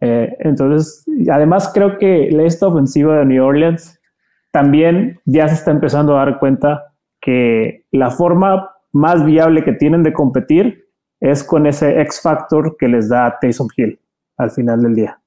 Eh, 0.00 0.36
entonces, 0.40 1.04
además 1.30 1.70
creo 1.74 1.98
que 1.98 2.28
esta 2.46 2.68
ofensiva 2.68 3.18
de 3.18 3.24
New 3.24 3.44
Orleans 3.44 3.98
también 4.52 5.20
ya 5.24 5.48
se 5.48 5.54
está 5.54 5.70
empezando 5.70 6.16
a 6.16 6.24
dar 6.24 6.38
cuenta 6.38 6.94
que 7.20 7.84
la 7.90 8.10
forma 8.10 8.70
más 8.92 9.24
viable 9.24 9.64
que 9.64 9.72
tienen 9.72 10.02
de 10.02 10.12
competir 10.12 10.86
es 11.20 11.42
con 11.42 11.66
ese 11.66 12.00
X 12.02 12.20
Factor 12.22 12.76
que 12.78 12.88
les 12.88 13.08
da 13.08 13.38
Taysom 13.40 13.68
Hill 13.76 14.00
al 14.36 14.50
final 14.50 14.82
del 14.82 14.94
día. 14.94 15.20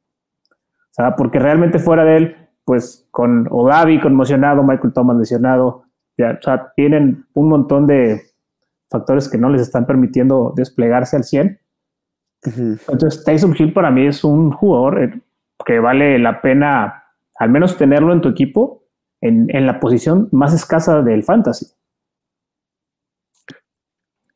O 0.51 0.93
sea, 0.93 1.15
porque 1.15 1.39
realmente 1.39 1.79
fuera 1.79 2.03
de 2.03 2.17
él, 2.17 2.35
pues 2.65 3.07
con 3.11 3.47
Odavi 3.49 3.99
conmocionado, 3.99 4.63
Michael 4.63 4.93
Thomas 4.93 5.17
lesionado, 5.17 5.83
ya, 6.17 6.39
tienen 6.75 7.25
un 7.33 7.49
montón 7.49 7.87
de 7.87 8.21
factores 8.89 9.29
que 9.29 9.37
no 9.37 9.49
les 9.49 9.61
están 9.61 9.85
permitiendo 9.85 10.53
desplegarse 10.55 11.15
al 11.15 11.23
100 11.23 11.60
entonces, 12.43 13.23
Tyson 13.23 13.55
Hill 13.57 13.73
para 13.73 13.91
mí 13.91 14.07
es 14.07 14.23
un 14.23 14.51
jugador 14.51 15.03
eh, 15.03 15.21
que 15.65 15.79
vale 15.79 16.17
la 16.17 16.41
pena 16.41 17.03
al 17.35 17.49
menos 17.49 17.77
tenerlo 17.77 18.13
en 18.13 18.21
tu 18.21 18.29
equipo 18.29 18.83
en, 19.21 19.65
la 19.65 19.79
posición 19.79 20.27
más 20.31 20.53
escasa 20.53 21.01
del 21.01 21.23
fantasy. 21.23 21.67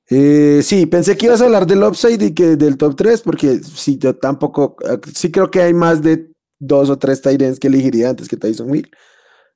Eh, 0.09 0.59
sí, 0.61 0.85
pensé 0.85 1.17
que 1.17 1.25
ibas 1.25 1.41
a 1.41 1.45
hablar 1.45 1.65
del 1.65 1.83
upside 1.83 2.23
y 2.23 2.33
que 2.35 2.55
del 2.55 2.77
top 2.77 2.95
3, 2.95 3.21
porque 3.21 3.55
sí, 3.55 3.97
yo 3.97 4.15
tampoco, 4.15 4.75
eh, 4.87 4.99
sí 5.11 5.31
creo 5.31 5.49
que 5.49 5.61
hay 5.61 5.73
más 5.73 6.03
de 6.03 6.31
dos 6.59 6.91
o 6.91 6.97
tres 6.97 7.21
Tyrants 7.21 7.59
que 7.59 7.67
elegiría 7.67 8.09
antes 8.09 8.27
que 8.27 8.37
Tyson 8.37 8.75
Hill. 8.75 8.89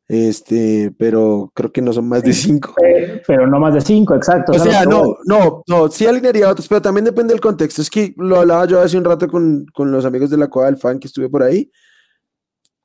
Este, 0.10 0.92
pero 0.98 1.52
creo 1.54 1.72
que 1.72 1.84
no 1.84 1.94
son 1.94 2.10
más 2.10 2.24
de 2.24 2.34
cinco. 2.34 2.74
Pero 3.28 3.46
no 3.46 3.60
más 3.60 3.76
de 3.76 3.82
cinco, 3.82 4.16
exacto. 4.16 4.54
O 4.54 4.60
sea, 4.60 4.84
no, 4.84 5.18
no, 5.26 5.64
no, 5.68 5.88
sí 5.92 6.08
alinearía 6.08 6.48
a 6.48 6.52
otros, 6.52 6.68
pero 6.68 6.82
también 6.82 7.06
depende 7.06 7.32
del 7.32 7.40
contexto. 7.40 7.84
Es 7.84 7.92
que 7.92 8.16
lo 8.18 8.40
hablaba 8.40 8.66
yo 8.66 8.82
hace 8.82 8.98
un 8.98 9.06
rato 9.06 9.28
con, 9.28 9.68
con 9.72 9.92
los 9.92 10.06
amigos 10.06 10.32
de 10.32 10.38
la 10.38 10.48
Cueva 10.48 10.66
del 10.66 10.80
Fan 10.80 10.98
que 10.98 11.08
estuve 11.08 11.30
por 11.30 11.44
ahí. 11.44 11.72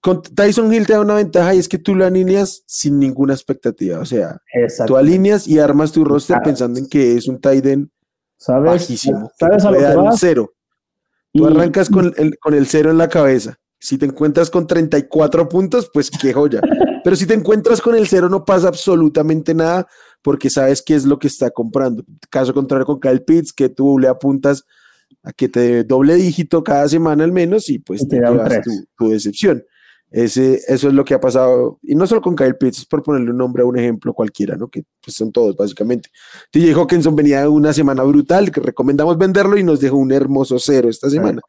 Con 0.02 0.20
Tyson 0.20 0.70
Hill 0.70 0.86
te 0.86 0.92
da 0.92 1.00
una 1.00 1.14
ventaja 1.14 1.54
y 1.54 1.58
es 1.58 1.66
que 1.66 1.78
tú 1.78 1.94
lo 1.94 2.04
alineas 2.04 2.62
sin 2.66 2.98
ninguna 2.98 3.32
expectativa. 3.32 4.00
O 4.00 4.04
sea, 4.04 4.38
tú 4.86 4.98
alineas 4.98 5.48
y 5.48 5.58
armas 5.58 5.92
tu 5.92 6.04
roster 6.04 6.42
pensando 6.44 6.78
en 6.78 6.86
que 6.86 7.16
es 7.16 7.26
un 7.26 7.40
tight 7.40 7.64
end 7.64 7.88
bajísimo. 8.46 9.32
¿Sabes 9.38 9.64
a 9.64 9.70
lo 9.70 9.78
que 9.78 9.96
un 9.96 10.16
cero. 10.18 10.52
Tú 11.32 11.46
arrancas 11.46 11.88
con 11.88 12.12
el, 12.18 12.38
con 12.38 12.52
el 12.52 12.66
cero 12.66 12.90
en 12.90 12.98
la 12.98 13.08
cabeza. 13.08 13.58
Si 13.84 13.98
te 13.98 14.06
encuentras 14.06 14.48
con 14.48 14.66
34 14.66 15.46
puntos, 15.46 15.90
pues 15.92 16.10
qué 16.10 16.32
joya. 16.32 16.62
Pero 17.04 17.16
si 17.16 17.26
te 17.26 17.34
encuentras 17.34 17.82
con 17.82 17.94
el 17.94 18.08
cero, 18.08 18.30
no 18.30 18.42
pasa 18.42 18.68
absolutamente 18.68 19.52
nada 19.52 19.86
porque 20.22 20.48
sabes 20.48 20.80
qué 20.80 20.94
es 20.94 21.04
lo 21.04 21.18
que 21.18 21.26
está 21.26 21.50
comprando. 21.50 22.02
Caso 22.30 22.54
contrario 22.54 22.86
con 22.86 22.98
Kyle 22.98 23.22
Pitts, 23.22 23.52
que 23.52 23.68
tú 23.68 23.98
le 23.98 24.08
apuntas 24.08 24.64
a 25.22 25.34
que 25.34 25.50
te 25.50 25.84
doble 25.84 26.14
dígito 26.14 26.64
cada 26.64 26.88
semana 26.88 27.24
al 27.24 27.32
menos 27.32 27.68
y 27.68 27.78
pues 27.78 28.08
te, 28.08 28.20
llevas 28.20 28.62
tu, 28.96 29.10
decepción. 29.10 29.62
Ese, 30.10 30.62
eso 30.66 30.88
es 30.88 30.94
lo 30.94 31.04
que 31.04 31.12
ha 31.12 31.20
pasado, 31.20 31.78
y 31.82 31.94
no 31.94 32.06
solo 32.06 32.22
con 32.22 32.36
Kyle 32.36 32.56
Pitts, 32.56 32.78
es 32.78 32.86
por 32.86 33.02
ponerle 33.02 33.32
un 33.32 33.36
nombre 33.36 33.64
a 33.64 33.66
un 33.66 33.78
ejemplo 33.78 34.14
cualquiera, 34.14 34.56
¿no? 34.56 34.68
Que 34.68 34.84
pues, 35.04 35.14
son 35.14 35.30
todos 35.30 35.56
básicamente. 35.56 36.08
TJ 36.52 36.72
Hawkinson 36.72 37.14
venía 37.14 37.50
una 37.50 37.74
semana 37.74 38.02
brutal, 38.02 38.50
que 38.50 38.62
recomendamos 38.62 39.18
venderlo 39.18 39.58
y 39.58 39.62
nos 39.62 39.80
dejó 39.80 39.98
un 39.98 40.12
hermoso 40.12 40.58
cero 40.58 40.88
esta 40.88 41.10
semana. 41.10 41.42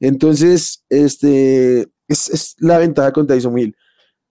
Entonces, 0.00 0.84
este, 0.88 1.88
es, 2.08 2.28
es 2.28 2.54
la 2.58 2.78
ventaja 2.78 3.12
con 3.12 3.26
Tyson 3.26 3.58
Hill. 3.58 3.76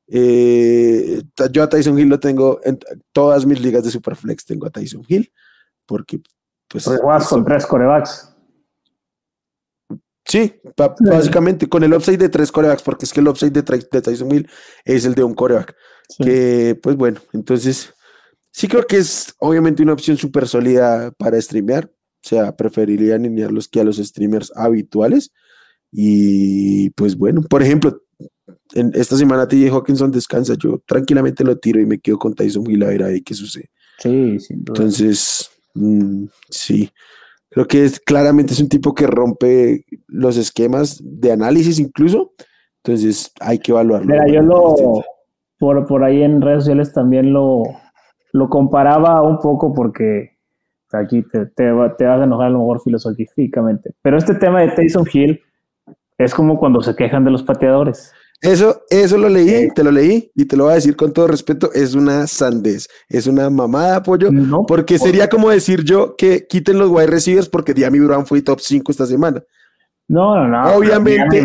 Eh, 0.08 1.24
yo 1.52 1.64
a 1.64 1.70
Tyson 1.70 1.98
Hill 1.98 2.08
lo 2.08 2.20
tengo 2.20 2.60
en 2.64 2.80
todas 3.12 3.46
mis 3.46 3.60
ligas 3.60 3.84
de 3.84 3.92
Superflex, 3.92 4.46
tengo 4.46 4.68
a 4.68 4.70
Tyson 4.70 5.04
Hill, 5.08 5.32
porque 5.86 6.20
pues... 6.68 6.86
Juegas 6.86 7.28
con 7.28 7.44
tres 7.44 7.66
corebacks. 7.66 8.32
Sí, 10.28 10.60
básicamente 11.02 11.70
con 11.70 11.84
el 11.84 11.94
upside 11.94 12.18
de 12.18 12.30
tres 12.30 12.52
corebacks, 12.52 12.82
porque 12.82 13.06
es 13.06 13.14
que 13.14 13.20
el 13.20 13.28
upside 13.28 13.52
de, 13.52 13.62
de 13.62 14.02
Tyson 14.02 14.32
Hill 14.32 14.50
es 14.84 15.06
el 15.06 15.14
de 15.14 15.24
un 15.24 15.36
coreback. 15.36 15.76
Que, 16.20 16.80
pues 16.82 16.96
bueno, 16.96 17.20
entonces 17.34 17.94
sí 18.52 18.68
creo 18.68 18.86
que 18.86 18.98
es 18.98 19.34
obviamente 19.40 19.84
una 19.84 19.94
opción 19.94 20.18
súper 20.18 20.48
sólida 20.48 21.12
para 21.12 21.40
streamear. 21.40 21.86
O 21.86 22.28
sea, 22.28 22.56
preferiría 22.56 23.16
alinearlos 23.16 23.68
que 23.68 23.80
a 23.80 23.84
los 23.84 23.98
streamers 23.98 24.52
habituales. 24.56 25.32
Y 25.98 26.90
pues 26.90 27.18
bueno, 27.18 27.42
por 27.42 27.64
ejemplo, 27.64 28.02
en 28.74 28.92
esta 28.96 29.16
semana 29.16 29.48
TJ 29.48 29.70
Hawkinson 29.70 30.12
descansa, 30.12 30.56
yo 30.56 30.82
tranquilamente 30.86 31.46
lo 31.46 31.58
tiro 31.58 31.80
y 31.80 31.86
me 31.86 32.00
quedo 32.00 32.18
con 32.18 32.34
Tyson 32.34 32.70
Hill 32.70 32.84
a 32.84 32.88
ver 32.88 33.04
ahí 33.04 33.22
qué 33.22 33.34
sucede. 33.34 33.70
Sí, 34.00 34.38
sin 34.42 34.58
Entonces, 34.58 35.50
mm, 35.74 36.26
sí, 36.50 36.90
creo 37.50 37.66
que 37.66 37.86
es, 37.86 38.02
claramente 38.02 38.52
es 38.52 38.60
un 38.60 38.68
tipo 38.68 38.94
que 38.94 39.08
rompe 39.08 39.86
los 40.08 40.36
esquemas 40.36 41.00
de 41.02 41.32
análisis 41.32 41.80
incluso, 41.80 42.34
entonces 42.84 43.32
hay 43.40 43.60
que 43.60 43.72
evaluarlo. 43.72 44.08
Mira, 44.08 44.28
yo 44.28 44.42
lo, 44.42 44.76
por, 45.58 45.88
por 45.88 46.04
ahí 46.04 46.24
en 46.24 46.42
redes 46.42 46.66
sociales 46.66 46.92
también 46.92 47.32
lo, 47.32 47.64
lo 48.34 48.50
comparaba 48.50 49.22
un 49.22 49.40
poco 49.40 49.74
porque 49.74 50.32
aquí 50.92 51.24
te, 51.24 51.46
te, 51.46 51.72
vas 51.72 51.94
a 52.02 52.24
enojar 52.26 52.48
a 52.48 52.50
lo 52.50 52.60
mejor 52.60 52.82
filosóficamente, 52.82 53.92
pero 54.02 54.18
este 54.18 54.36
tema 54.36 54.60
de 54.60 54.72
Tyson 54.72 55.06
Hill 55.12 55.40
es 56.18 56.34
como 56.34 56.60
cuando 56.60 56.82
se 56.82 56.96
quejan 56.96 57.26
de 57.26 57.32
los 57.32 57.44
pateadores. 57.44 58.12
Eso, 58.42 58.84
eso 58.90 59.18
lo 59.18 59.30
leí, 59.30 59.70
te 59.74 59.84
lo 59.84 59.92
leí 59.92 60.32
y 60.36 60.46
te 60.46 60.58
lo 60.58 60.66
voy 60.66 60.74
a 60.74 60.76
decir 60.76 60.96
con 60.96 61.14
todo 61.14 61.28
respeto, 61.28 61.72
es 61.74 61.96
una 61.96 62.28
sandez, 62.28 62.88
es 63.08 63.28
una 63.28 63.50
mamada, 63.50 64.04
pollo, 64.04 64.30
porque 64.68 65.00
sería 65.00 65.30
como 65.30 65.50
decir 65.50 65.84
yo 65.84 66.16
que 66.16 66.46
quiten 66.46 66.78
los 66.78 66.90
wide 66.90 67.08
receivers 67.08 67.50
porque 67.50 67.74
Diami 67.74 68.00
Brown 68.00 68.26
fue 68.26 68.42
top 68.42 68.60
5 68.60 68.92
esta 68.92 69.06
semana. 69.06 69.42
No, 70.08 70.36
no, 70.36 70.48
no. 70.48 70.76
Obviamente, 70.76 71.44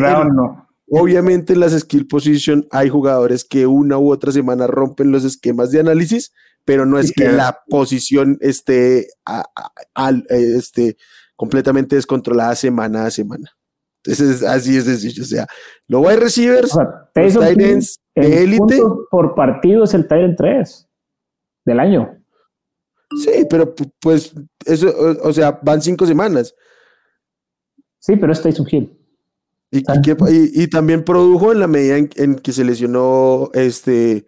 obviamente 0.90 1.52
en 1.54 1.60
las 1.60 1.72
skill 1.72 2.06
position 2.06 2.66
hay 2.70 2.88
jugadores 2.88 3.44
que 3.44 3.66
una 3.66 3.96
u 3.96 4.10
otra 4.12 4.32
semana 4.32 4.66
rompen 4.66 5.12
los 5.12 5.24
esquemas 5.24 5.70
de 5.70 5.80
análisis, 5.80 6.32
pero 6.64 6.84
no 6.84 6.98
es 6.98 7.12
que 7.12 7.28
la 7.28 7.60
posición 7.68 8.36
esté, 8.40 9.06
esté 10.28 10.96
completamente 11.36 11.96
descontrolada 11.96 12.54
semana 12.56 13.06
a 13.06 13.10
semana 13.10 13.50
así 14.06 14.76
es 14.76 14.84
sencillo. 14.84 15.22
O 15.22 15.26
sea, 15.26 15.46
los 15.86 16.04
wide 16.04 16.16
receivers, 16.16 16.74
o 16.74 16.82
los 17.14 17.32
Titans 17.32 17.96
élite. 18.14 18.80
Por 19.10 19.34
partido 19.34 19.84
es 19.84 19.94
el 19.94 20.02
Titan 20.04 20.36
3 20.36 20.88
del 21.66 21.80
año. 21.80 22.16
Sí, 23.16 23.44
pero 23.48 23.74
pues 24.00 24.32
eso, 24.64 24.92
o, 25.22 25.32
sea, 25.32 25.58
van 25.62 25.82
cinco 25.82 26.06
semanas. 26.06 26.54
Sí, 27.98 28.16
pero 28.16 28.32
es 28.32 28.40
Tyson 28.40 28.66
Hill. 28.70 28.96
Y, 29.72 29.82
y, 30.62 30.66
también 30.68 31.04
produjo 31.04 31.52
en 31.52 31.60
la 31.60 31.68
medida 31.68 31.96
en, 31.96 32.36
que 32.36 32.52
se 32.52 32.64
lesionó 32.64 33.50
este 33.52 34.26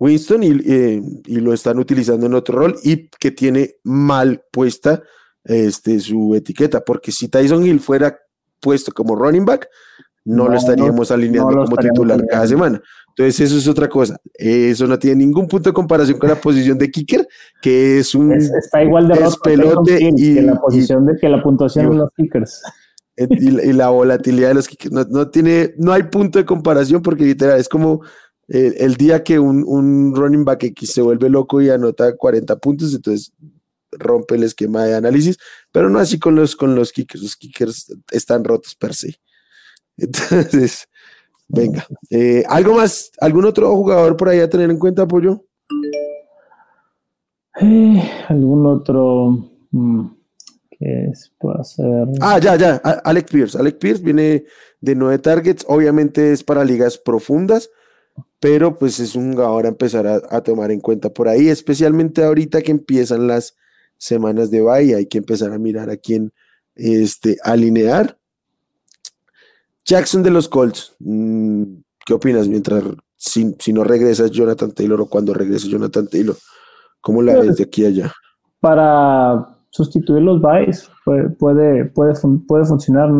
Winston 0.00 0.42
y, 0.42 0.48
y, 0.48 1.36
lo 1.40 1.52
están 1.52 1.78
utilizando 1.78 2.26
en 2.26 2.34
otro 2.34 2.58
rol 2.58 2.76
y 2.82 3.08
que 3.08 3.30
tiene 3.30 3.76
mal 3.84 4.42
puesta 4.50 5.02
este, 5.44 6.00
su 6.00 6.34
etiqueta, 6.34 6.80
porque 6.80 7.12
si 7.12 7.28
Tyson 7.28 7.64
Hill 7.64 7.78
fuera 7.78 8.18
puesto 8.60 8.92
como 8.92 9.16
running 9.16 9.44
back, 9.44 9.68
no, 10.24 10.48
lo 10.48 10.56
estaríamos 10.56 11.10
alineando 11.10 11.64
como 11.64 11.76
titular 11.76 12.24
cada 12.26 12.46
semana. 12.46 12.80
Entonces, 13.08 13.40
eso 13.40 13.58
es 13.58 13.66
otra 13.68 13.88
cosa. 13.88 14.16
Eso 14.34 14.86
no 14.86 14.98
tiene 14.98 15.16
ningún 15.16 15.48
punto 15.48 15.70
de 15.70 15.74
comparación 15.74 16.18
con 16.18 16.28
la 16.28 16.36
posición 16.36 16.78
de 16.78 16.90
kicker, 16.90 17.26
que 17.60 17.98
es 17.98 18.14
un 18.14 18.32
está 18.32 18.82
igual 18.82 19.08
de 19.08 19.16
pelote 19.42 19.98
y, 20.16 20.34
que 20.34 20.42
la 20.42 20.60
posición 20.60 21.06
de 21.06 21.16
que 21.16 21.28
la 21.28 21.42
puntuación 21.42 21.90
de 21.90 21.96
los 21.96 22.10
kickers. 22.16 22.62
Y, 23.16 23.72
la 23.72 23.88
volatilidad 23.88 24.48
de 24.48 24.54
los 24.54 24.68
kickers. 24.68 24.92
No, 25.10 25.28
tiene, 25.28 25.74
no 25.76 25.92
hay 25.92 26.04
punto 26.04 26.38
de 26.38 26.44
comparación 26.44 27.02
porque 27.02 27.24
literal 27.24 27.58
es 27.58 27.68
como 27.68 28.02
el, 28.48 28.96
día 28.96 29.22
que 29.22 29.38
un, 29.38 29.64
un, 29.66 30.14
running 30.14 30.44
back 30.44 30.64
X 30.64 30.92
se 30.92 31.02
vuelve 31.02 31.28
loco 31.28 31.60
y 31.60 31.70
anota 31.70 32.16
40 32.16 32.56
puntos, 32.56 32.94
entonces 32.94 33.32
rompe 34.00 34.34
el 34.34 34.42
esquema 34.42 34.84
de 34.84 34.96
análisis, 34.96 35.38
pero 35.70 35.88
no 35.88 35.98
así 36.00 36.18
con 36.18 36.34
los, 36.34 36.56
con 36.56 36.74
los 36.74 36.92
kickers, 36.92 37.22
los 37.22 37.36
kickers 37.36 37.94
están 38.10 38.42
rotos 38.42 38.74
per 38.74 38.94
se. 38.94 39.20
Entonces, 39.96 40.88
venga, 41.46 41.86
eh, 42.10 42.42
¿algo 42.48 42.74
más? 42.74 43.12
¿Algún 43.20 43.44
otro 43.44 43.74
jugador 43.76 44.16
por 44.16 44.28
ahí 44.28 44.40
a 44.40 44.50
tener 44.50 44.70
en 44.70 44.78
cuenta, 44.78 45.02
Apoyo? 45.02 45.44
Eh, 47.60 48.10
¿Algún 48.28 48.66
otro? 48.66 49.50
Mm, 49.70 50.06
que 50.70 51.12
puede 51.38 51.64
ser? 51.64 52.08
Ah, 52.20 52.38
ya, 52.38 52.56
ya, 52.56 52.76
Alex 52.76 53.30
Pierce. 53.30 53.58
Alex 53.58 53.78
Pierce 53.78 54.02
viene 54.02 54.44
de 54.80 54.94
nueve 54.94 55.18
targets, 55.18 55.64
obviamente 55.68 56.32
es 56.32 56.42
para 56.42 56.64
ligas 56.64 56.98
profundas. 56.98 57.70
pero 58.40 58.78
pues 58.78 59.00
es 59.00 59.14
un 59.16 59.32
jugador 59.34 59.66
a 59.66 59.68
empezar 59.68 60.06
a, 60.06 60.40
tomar 60.42 60.70
en 60.70 60.80
cuenta 60.80 61.10
por 61.10 61.28
ahí, 61.28 61.48
especialmente 61.48 62.24
ahorita 62.24 62.62
que 62.62 62.70
empiezan 62.70 63.26
las 63.26 63.56
semanas 64.00 64.50
de 64.50 64.62
bye, 64.62 64.94
hay 64.94 65.06
que 65.06 65.18
empezar 65.18 65.52
a 65.52 65.58
mirar 65.58 65.90
a 65.90 65.96
quién 65.96 66.32
este, 66.74 67.36
alinear. 67.44 68.16
Jackson 69.84 70.22
de 70.22 70.30
los 70.30 70.48
Colts, 70.48 70.94
mm, 70.98 71.64
¿qué 72.06 72.14
opinas 72.14 72.48
mientras 72.48 72.82
si, 73.16 73.72
no 73.72 73.84
regresas 73.84 74.30
Jonathan 74.30 74.72
Taylor 74.72 75.00
o 75.02 75.06
cuando 75.06 75.34
regrese 75.34 75.68
Jonathan 75.68 76.08
Taylor? 76.08 76.36
¿Cómo 77.00 77.22
la 77.22 77.38
ves 77.38 77.56
de 77.56 77.64
aquí 77.64 77.84
a 77.84 77.88
allá? 77.88 78.12
Para 78.60 79.56
sustituir 79.70 80.22
los 80.22 80.40
byes 80.40 80.90
puede, 81.04 81.28
puede, 81.30 81.84
puede, 81.86 82.64
funcionar. 82.64 83.10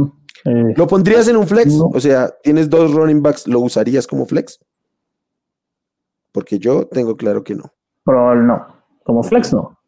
Eh, 0.45 0.75
¿Lo 0.77 0.87
pondrías 0.87 1.29
en 1.29 1.37
un 1.37 1.47
flex? 1.47 1.75
O 1.75 2.01
sea, 2.01 2.31
tienes 2.43 2.71
dos 2.71 2.93
running 2.93 3.23
backs, 3.23 3.47
¿lo 3.47 3.61
usarías 3.61 4.07
como 4.07 4.27
flex? 4.27 4.59
Porque 6.33 6.59
yo 6.59 6.87
tengo 6.87 7.17
claro 7.17 7.45
que 7.45 7.55
no. 7.55 7.73
Pero 8.05 8.35
no, 8.43 8.67
como 9.05 9.23
flex 9.23 9.53
no. 9.53 9.80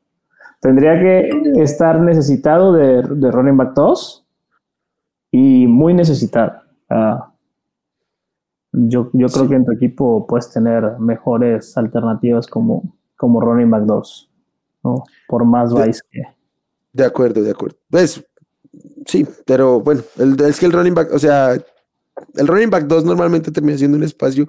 Tendría 0.62 0.94
que 0.94 1.28
estar 1.56 2.00
necesitado 2.00 2.72
de, 2.72 3.02
de 3.02 3.30
running 3.32 3.56
back 3.56 3.74
2 3.74 4.24
y 5.32 5.66
muy 5.66 5.92
necesitado. 5.92 6.52
Ah, 6.88 7.32
yo, 8.70 9.10
yo 9.12 9.26
creo 9.26 9.48
que 9.48 9.56
en 9.56 9.64
tu 9.64 9.72
equipo 9.72 10.24
puedes 10.24 10.52
tener 10.52 11.00
mejores 11.00 11.76
alternativas 11.76 12.46
como, 12.46 12.96
como 13.16 13.40
running 13.40 13.72
back 13.72 13.82
2, 13.82 14.30
¿no? 14.84 15.02
Por 15.26 15.44
más 15.44 15.74
vice 15.74 16.00
que. 16.08 16.22
De 16.92 17.04
acuerdo, 17.04 17.42
de 17.42 17.50
acuerdo. 17.50 17.76
Pues 17.90 18.24
sí, 19.06 19.26
pero 19.44 19.80
bueno, 19.80 20.02
el, 20.16 20.40
es 20.42 20.60
que 20.60 20.66
el 20.66 20.72
running 20.72 20.94
back, 20.94 21.12
o 21.12 21.18
sea, 21.18 21.54
el 21.54 22.46
running 22.46 22.70
back 22.70 22.84
2 22.84 23.04
normalmente 23.04 23.50
termina 23.50 23.76
siendo 23.76 23.96
un 23.96 24.04
espacio 24.04 24.46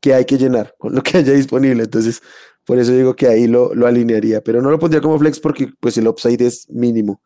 que 0.00 0.14
hay 0.14 0.24
que 0.24 0.38
llenar 0.38 0.76
con 0.78 0.94
lo 0.94 1.02
que 1.02 1.18
haya 1.18 1.32
disponible. 1.32 1.82
Entonces, 1.82 2.22
por 2.66 2.78
eso 2.78 2.92
digo 2.92 3.14
que 3.14 3.28
ahí 3.28 3.46
lo, 3.46 3.74
lo 3.74 3.86
alinearía, 3.86 4.42
pero 4.42 4.60
no 4.60 4.70
lo 4.70 4.78
pondría 4.78 5.00
como 5.00 5.18
flex 5.18 5.38
porque 5.38 5.68
pues 5.80 5.96
el 5.98 6.08
upside 6.08 6.42
es 6.42 6.68
mínimo. 6.68 7.22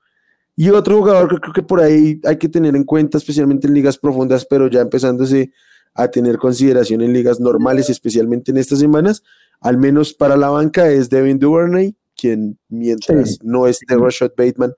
Y 0.55 0.69
otro 0.69 0.99
jugador 0.99 1.31
que 1.31 1.41
creo 1.41 1.55
que 1.55 1.63
por 1.63 1.81
ahí 1.81 2.21
hay 2.25 2.37
que 2.37 2.49
tener 2.49 2.77
en 2.77 2.85
cuenta, 2.85 3.17
especialmente 3.17 3.67
en 3.67 3.73
ligas 3.73 3.97
profundas, 3.97 4.45
pero 4.45 4.69
ya 4.69 4.83
empezándose 4.83 5.53
a 5.95 6.09
tener 6.09 6.37
consideración 6.37 7.01
en 7.01 7.13
ligas 7.13 7.41
normales, 7.41 7.89
especialmente 7.89 8.51
en 8.51 8.59
estas 8.59 8.79
semanas, 8.79 9.23
al 9.61 9.79
menos 9.79 10.13
para 10.13 10.37
la 10.37 10.51
banca, 10.51 10.91
es 10.91 11.09
Devin 11.09 11.39
Duvernay, 11.39 11.97
quien 12.15 12.59
mientras 12.69 13.39
no 13.43 13.67
esté 13.67 13.97
Rashad 13.97 14.33
Bateman, 14.37 14.75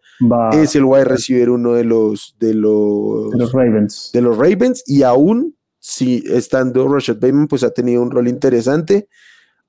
es 0.52 0.76
el 0.76 0.84
wide 0.84 1.04
receiver 1.04 1.50
uno 1.50 1.72
de 1.72 1.84
los, 1.84 2.36
de 2.38 2.54
los, 2.54 3.30
de 3.30 3.38
los 3.38 3.52
Ravens. 3.52 4.10
De 4.12 4.20
los 4.20 4.36
Ravens, 4.36 4.84
y 4.86 5.02
aún 5.02 5.56
si 5.80 6.22
estando 6.26 6.86
Rashad 6.86 7.16
Bateman, 7.16 7.48
pues 7.48 7.64
ha 7.64 7.70
tenido 7.70 8.02
un 8.02 8.10
rol 8.12 8.28
interesante, 8.28 9.08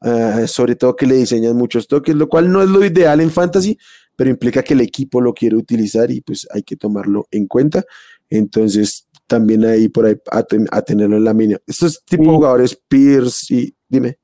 ah, 0.03 0.45
sobre 0.47 0.75
todo 0.75 0.95
que 0.95 1.07
le 1.07 1.15
diseñan 1.15 1.55
muchos 1.55 1.87
toques, 1.87 2.15
lo 2.15 2.29
cual 2.29 2.51
no 2.51 2.61
es 2.61 2.69
lo 2.69 2.83
ideal 2.85 3.21
en 3.21 3.31
fantasy, 3.31 3.77
pero 4.15 4.29
implica 4.29 4.63
que 4.63 4.73
el 4.73 4.81
equipo 4.81 5.21
lo 5.21 5.33
quiere 5.33 5.55
utilizar 5.55 6.11
y 6.11 6.21
pues 6.21 6.47
hay 6.53 6.63
que 6.63 6.75
tomarlo 6.75 7.27
en 7.31 7.47
cuenta. 7.47 7.83
Entonces, 8.29 9.07
también 9.27 9.65
ahí 9.65 9.89
por 9.89 10.05
ahí 10.05 10.15
a, 10.31 10.81
tenerlo 10.81 11.17
en 11.17 11.23
la 11.23 11.33
mina. 11.33 11.57
Estos 11.65 12.03
tipos 12.05 12.27
de 12.27 12.33
jugadores, 12.33 12.81
Pierce 12.87 13.53
y 13.53 13.75
dime. 13.87 14.17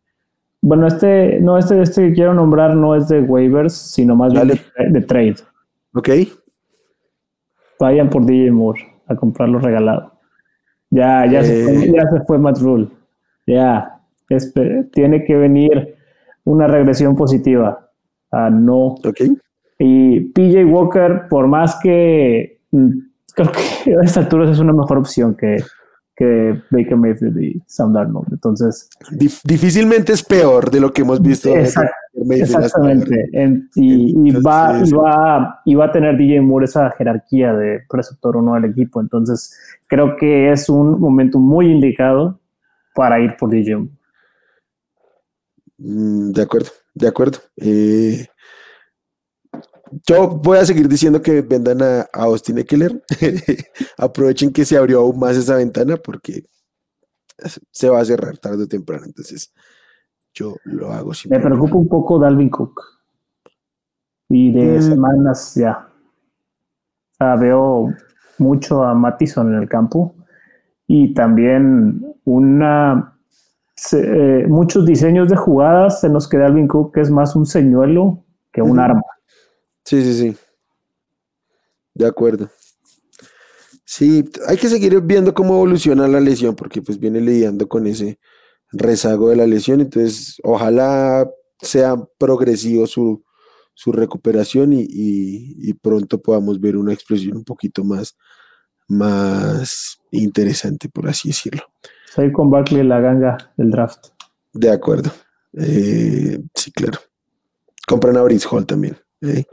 Bueno, 0.62 0.88
este, 0.88 1.40
no, 1.40 1.58
este, 1.58 1.82
este 1.82 2.10
que 2.10 2.14
quiero 2.14 2.34
nombrar 2.34 2.76
no 2.76 2.96
es 2.96 3.08
de 3.08 3.22
waivers, 3.22 3.74
sino 3.74 4.16
más 4.16 4.34
bien 4.34 4.60
de, 4.92 5.02
trade. 5.02 5.38
Ok. 5.94 6.10
Vayan 7.80 8.10
por 8.10 8.26
DJ 8.26 8.52
Moore 8.52 8.82
a 9.08 9.16
comprarlo 9.16 9.60
regalado. 9.60 10.14
Ya, 10.90 11.26
ya, 11.26 11.44
se, 11.44 11.64
fue, 11.64 11.86
eh. 11.86 11.94
ya 11.94 12.10
se 12.10 12.26
fue 12.26 12.38
Matt 12.38 12.58
Rule. 12.60 12.90
Ya, 13.48 13.99
tiene 14.92 15.24
que 15.26 15.36
venir 15.36 15.96
una 16.44 16.68
regresión 16.68 17.16
positiva. 17.16 17.90
Ah, 18.32 18.50
no. 18.50 18.96
Ok. 19.04 19.22
Y 19.80 20.20
PJ 20.32 20.66
Walker, 20.66 21.28
por 21.30 21.48
más 21.48 21.80
que 21.82 22.62
mm, 22.72 22.90
creo 23.34 23.52
que 23.52 23.96
a 24.02 24.04
esta 24.04 24.22
altura 24.22 24.52
es 24.52 24.60
una 24.60 24.74
mejor 24.74 24.98
opción 24.98 25.36
que, 25.36 25.58
que 26.16 26.62
Baker 26.70 26.98
Mayfield 26.98 27.42
y 27.42 27.64
Sam 27.66 27.94
Darnold. 27.94 28.28
Entonces. 28.32 28.90
difícilmente 29.44 30.14
es 30.14 30.24
peor 30.24 30.70
de 30.70 30.82
lo 30.82 30.92
que 30.92 31.02
hemos 31.02 31.22
visto. 31.22 31.50
exactamente. 31.56 33.30
y, 33.76 34.32
va, 34.42 34.82
y, 34.84 34.92
va, 34.92 35.62
y 35.66 35.76
va 35.76 35.86
a 35.86 35.92
tener 35.92 36.18
DJ 36.18 36.42
Moore 36.42 36.66
esa 36.66 36.92
jerarquía 36.92 37.54
de 37.54 37.82
preceptor 37.90 38.38
o 38.38 38.42
no 38.42 38.56
del 38.56 38.66
equipo. 38.66 39.00
Entonces, 39.00 39.58
creo 39.88 40.18
que 40.18 40.52
es 40.52 40.68
un 40.68 41.00
momento 41.00 41.40
muy 41.40 41.72
indicado 41.72 42.40
para 42.94 43.20
ir 43.22 43.36
por 43.38 43.50
DJ 43.50 43.78
Moore. 43.78 43.99
Mm, 45.80 46.32
de 46.32 46.42
acuerdo, 46.42 46.70
de 46.94 47.08
acuerdo. 47.08 47.40
Eh, 47.58 48.28
yo 50.06 50.28
voy 50.28 50.58
a 50.58 50.66
seguir 50.66 50.88
diciendo 50.88 51.22
que 51.22 51.42
vendan 51.42 51.82
a, 51.82 52.08
Austin 52.14 52.60
Eckler. 52.60 53.04
Aprovechen 53.98 54.52
que 54.52 54.66
se 54.66 54.78
abrió 54.78 55.00
aún 55.00 55.20
más 55.20 55.36
esa 55.38 55.56
ventana 55.56 55.98
porque 55.98 56.44
se 57.72 57.90
va 57.90 58.02
a 58.02 58.06
cerrar 58.06 58.38
tarde 58.38 58.64
o 58.64 58.68
temprano. 58.68 59.06
Entonces, 59.06 59.54
yo 60.34 60.56
lo 60.66 60.92
hago 60.92 61.14
sin 61.14 61.32
Me 61.32 61.40
preocupa 61.40 61.76
un 61.76 61.88
poco 61.88 62.20
Dalvin 62.20 62.50
Cook. 62.50 62.82
Y 64.28 64.52
de 64.52 64.78
mm. 64.78 64.82
semanas 64.82 65.56
ya. 65.56 65.90
veo 67.40 67.88
mucho 68.38 68.84
a 68.84 68.94
Mattison 68.94 69.54
en 69.54 69.62
el 69.62 69.68
campo 69.68 70.16
y 70.88 71.14
también 71.14 72.16
una 72.26 73.19
eh, 73.94 74.46
muchos 74.48 74.86
diseños 74.86 75.30
de 75.30 75.36
jugadas 75.36 76.04
en 76.04 76.14
los 76.14 76.28
que 76.28 76.38
Dalvin 76.38 76.68
Cook 76.68 76.98
es 76.98 77.10
más 77.10 77.36
un 77.36 77.46
señuelo 77.46 78.24
que 78.52 78.62
un 78.62 78.80
arma. 78.80 79.02
Sí, 79.86 80.04
sí, 80.04 80.14
sí. 80.14 80.38
De 81.94 82.08
acuerdo. 82.08 82.50
Sí, 83.86 84.30
hay 84.48 84.58
que 84.58 84.70
seguir 84.70 85.02
viendo 85.02 85.34
cómo 85.34 85.56
evoluciona 85.56 86.08
la 86.08 86.20
lesión, 86.20 86.56
porque 86.56 86.82
pues 86.82 87.00
viene 87.00 87.20
lidiando 87.22 87.68
con 87.68 87.88
ese 87.88 88.20
rezago 88.72 89.30
de 89.30 89.36
la 89.36 89.48
lesión, 89.48 89.82
entonces 89.82 90.38
ojalá 90.44 91.28
sea 91.60 91.96
progresivo 92.18 92.86
su, 92.86 93.24
recuperación 93.88 94.74
y, 94.74 95.74
pronto 95.82 96.22
podamos 96.22 96.60
ver 96.60 96.78
una 96.78 96.94
explosión 96.94 97.38
un 97.38 97.44
poquito 97.44 97.84
más, 97.84 98.16
más 98.88 99.98
interesante, 100.12 100.88
por 100.90 101.10
así 101.10 101.30
decirlo. 101.30 101.64
Soy 102.14 102.32
con 102.32 102.50
Barkley 102.50 102.84
la 102.84 103.00
ganga 103.00 103.38
del 103.56 103.72
draft. 103.72 104.08
De 104.54 104.72
acuerdo. 104.72 105.12
Eh, 105.54 106.40
sí, 106.56 106.72
claro. 106.72 107.00
Compran 107.88 108.18
a 108.18 108.24
Brice 108.24 108.48
Hall 108.50 108.66
también. 108.66 108.98
¿eh? 109.22 109.46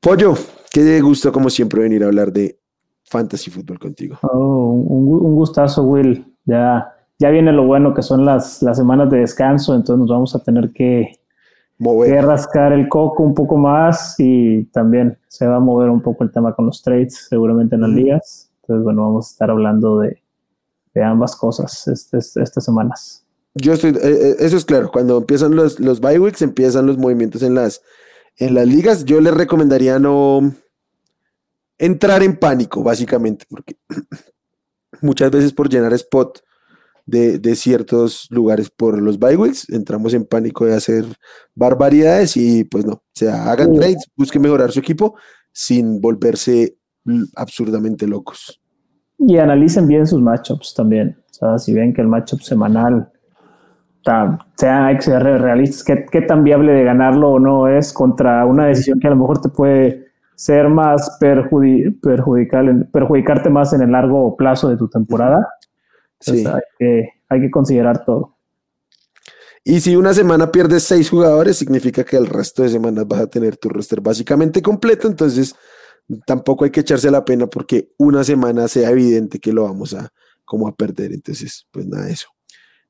Pollo, 0.00 0.34
qué 0.70 1.00
gusto 1.00 1.32
como 1.32 1.50
siempre 1.50 1.82
venir 1.82 2.02
a 2.02 2.06
hablar 2.06 2.32
de 2.32 2.58
fantasy 3.04 3.50
fútbol 3.50 3.78
contigo. 3.78 4.18
Oh, 4.22 4.72
un, 4.72 5.34
gustazo, 5.34 5.82
Will. 5.82 6.26
Ya, 6.44 6.92
ya 7.18 7.30
viene 7.30 7.52
lo 7.52 7.66
bueno 7.66 7.94
que 7.94 8.02
son 8.02 8.24
las, 8.24 8.62
las 8.62 8.76
semanas 8.76 9.10
de 9.10 9.18
descanso, 9.18 9.74
entonces 9.74 9.98
nos 9.98 10.10
vamos 10.10 10.34
a 10.34 10.42
tener 10.42 10.72
que, 10.72 11.12
mover. 11.78 12.24
rascar 12.24 12.72
el 12.72 12.88
coco 12.88 13.22
un 13.22 13.34
poco 13.34 13.56
más 13.56 14.14
y 14.18 14.64
también 14.66 15.18
se 15.28 15.46
va 15.46 15.56
a 15.56 15.60
mover 15.60 15.90
un 15.90 16.00
poco 16.00 16.24
el 16.24 16.30
tema 16.30 16.54
con 16.54 16.66
los 16.66 16.82
trades, 16.82 17.26
seguramente 17.28 17.74
en 17.74 17.80
las 17.82 17.90
ligas. 17.90 18.50
Entonces, 18.62 18.84
bueno, 18.84 19.02
vamos 19.02 19.28
a 19.28 19.30
estar 19.30 19.50
hablando 19.50 19.98
de, 19.98 20.22
ambas 20.96 21.36
cosas 21.36 21.86
estas 21.88 22.64
semanas. 22.64 23.24
Yo 23.54 23.72
estoy, 23.72 23.90
eh, 23.90 23.98
eh, 24.02 24.36
eso 24.40 24.56
es 24.56 24.64
claro, 24.64 24.90
cuando 24.92 25.18
empiezan 25.18 25.56
los, 25.56 25.80
los 25.80 26.00
bye 26.00 26.18
weeks, 26.18 26.42
empiezan 26.42 26.86
los 26.86 26.98
movimientos 26.98 27.42
en 27.42 27.54
las, 27.54 27.82
en 28.36 28.54
las 28.54 28.66
ligas, 28.66 29.04
yo 29.04 29.20
les 29.20 29.34
recomendaría 29.34 29.98
no 29.98 30.54
entrar 31.78 32.22
en 32.22 32.36
pánico, 32.36 32.82
básicamente, 32.82 33.46
porque 33.48 33.76
muchas 35.00 35.30
veces 35.30 35.52
por 35.52 35.68
llenar 35.68 35.92
spot 35.94 36.40
de, 37.06 37.56
ciertos 37.56 38.28
lugares 38.30 38.70
por 38.70 39.00
los 39.00 39.18
bye 39.18 39.36
entramos 39.68 40.14
en 40.14 40.24
pánico 40.24 40.64
de 40.64 40.74
hacer 40.74 41.04
barbaridades 41.54 42.36
y 42.36 42.64
pues 42.64 42.84
no, 42.84 42.92
o 42.92 43.02
sea, 43.12 43.50
hagan 43.50 43.74
trades, 43.74 44.06
busquen 44.14 44.42
mejorar 44.42 44.70
su 44.70 44.78
equipo 44.78 45.16
sin 45.52 46.00
volverse 46.00 46.76
absurdamente 47.34 48.06
locos. 48.06 48.59
Y 49.20 49.36
analicen 49.38 49.86
bien 49.86 50.06
sus 50.06 50.20
matchups 50.20 50.74
también. 50.74 51.16
O 51.30 51.34
sea, 51.34 51.58
si 51.58 51.72
ven 51.72 51.94
que 51.94 52.00
el 52.00 52.08
matchup 52.08 52.40
semanal 52.40 53.10
sea, 54.56 54.86
hay 54.86 54.96
que 54.96 55.02
ser 55.02 55.22
realistas, 55.22 55.84
¿qué, 55.84 56.06
qué 56.10 56.22
tan 56.22 56.42
viable 56.44 56.72
de 56.72 56.84
ganarlo 56.84 57.32
o 57.32 57.38
no 57.38 57.68
es 57.68 57.92
contra 57.92 58.44
una 58.46 58.66
decisión 58.66 58.98
que 58.98 59.06
a 59.06 59.10
lo 59.10 59.16
mejor 59.16 59.40
te 59.40 59.48
puede 59.48 60.10
ser 60.34 60.68
más 60.68 61.18
perjudicial, 61.20 62.88
perjudicarte 62.92 63.50
más 63.50 63.72
en 63.74 63.82
el 63.82 63.92
largo 63.92 64.36
plazo 64.36 64.68
de 64.68 64.76
tu 64.76 64.88
temporada. 64.88 65.46
Sí. 66.18 66.46
hay, 66.46 66.62
que, 66.78 67.08
hay 67.28 67.40
que 67.42 67.50
considerar 67.50 68.04
todo. 68.04 68.36
Y 69.62 69.80
si 69.80 69.96
una 69.96 70.14
semana 70.14 70.50
pierdes 70.50 70.84
seis 70.84 71.10
jugadores, 71.10 71.58
significa 71.58 72.04
que 72.04 72.16
el 72.16 72.26
resto 72.26 72.62
de 72.62 72.70
semanas 72.70 73.06
vas 73.06 73.20
a 73.20 73.26
tener 73.26 73.58
tu 73.58 73.68
roster 73.68 74.00
básicamente 74.00 74.62
completo. 74.62 75.08
Entonces, 75.08 75.54
tampoco 76.26 76.64
hay 76.64 76.70
que 76.70 76.80
echarse 76.80 77.10
la 77.10 77.24
pena 77.24 77.46
porque 77.46 77.90
una 77.98 78.24
semana 78.24 78.68
sea 78.68 78.90
evidente 78.90 79.38
que 79.38 79.52
lo 79.52 79.64
vamos 79.64 79.94
a 79.94 80.10
como 80.44 80.68
a 80.68 80.74
perder. 80.74 81.12
Entonces, 81.12 81.66
pues 81.70 81.86
nada 81.86 82.08
eso. 82.10 82.26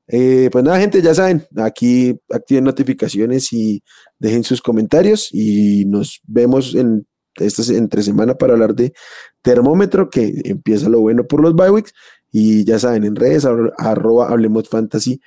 Eh, 0.07 0.49
pues 0.51 0.63
nada, 0.63 0.79
gente, 0.79 1.01
ya 1.01 1.13
saben, 1.13 1.45
aquí 1.55 2.19
activen 2.29 2.65
notificaciones 2.65 3.53
y 3.53 3.81
dejen 4.19 4.43
sus 4.43 4.61
comentarios 4.61 5.29
y 5.31 5.85
nos 5.85 6.19
vemos 6.27 6.75
en 6.75 7.07
esta 7.35 7.61
entre 7.73 8.03
semana 8.03 8.35
para 8.35 8.53
hablar 8.53 8.75
de 8.75 8.93
termómetro, 9.41 10.09
que 10.09 10.33
empieza 10.43 10.89
lo 10.89 10.99
bueno 10.99 11.25
por 11.25 11.41
los 11.41 11.55
bye 11.55 11.83
Y 12.31 12.65
ya 12.65 12.77
saben, 12.79 13.05
en 13.05 13.15
redes, 13.15 13.45
arroba 13.77 14.29
Hablemos 14.29 14.67
Fantasy 14.67 15.21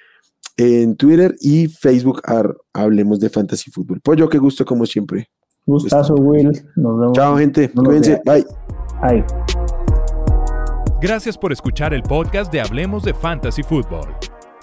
en 0.57 0.97
Twitter 0.97 1.35
y 1.41 1.69
Facebook 1.69 2.21
Hablemos 2.73 3.21
de 3.21 3.31
Fantasy 3.31 3.71
Fútbol. 3.71 4.01
Pollo, 4.01 4.29
qué 4.29 4.39
gusto 4.39 4.65
como 4.65 4.87
siempre. 4.87 5.31
Gustazo, 5.67 6.15
Will. 6.15 6.53
Nos 6.77 7.01
vemos. 7.01 7.13
Chao, 7.17 7.37
gente. 7.37 7.71
Cuídense. 7.71 8.21
Bye. 8.25 8.45
Bye. 9.03 9.25
Gracias 11.01 11.37
por 11.37 11.53
escuchar 11.53 11.93
el 11.93 12.03
podcast 12.03 12.53
de 12.53 12.61
Hablemos 12.61 13.03
de 13.03 13.15
Fantasy 13.15 13.63
Fútbol. 13.63 14.15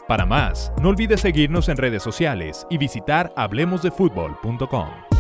Para 0.08 0.26
más, 0.26 0.74
no 0.82 0.90
olvides 0.90 1.22
seguirnos 1.22 1.70
en 1.70 1.78
redes 1.78 2.04
sociales 2.04 2.66
y 2.70 2.78
visitar 2.78 3.32
hablemosdefutbol.com. 3.36 5.11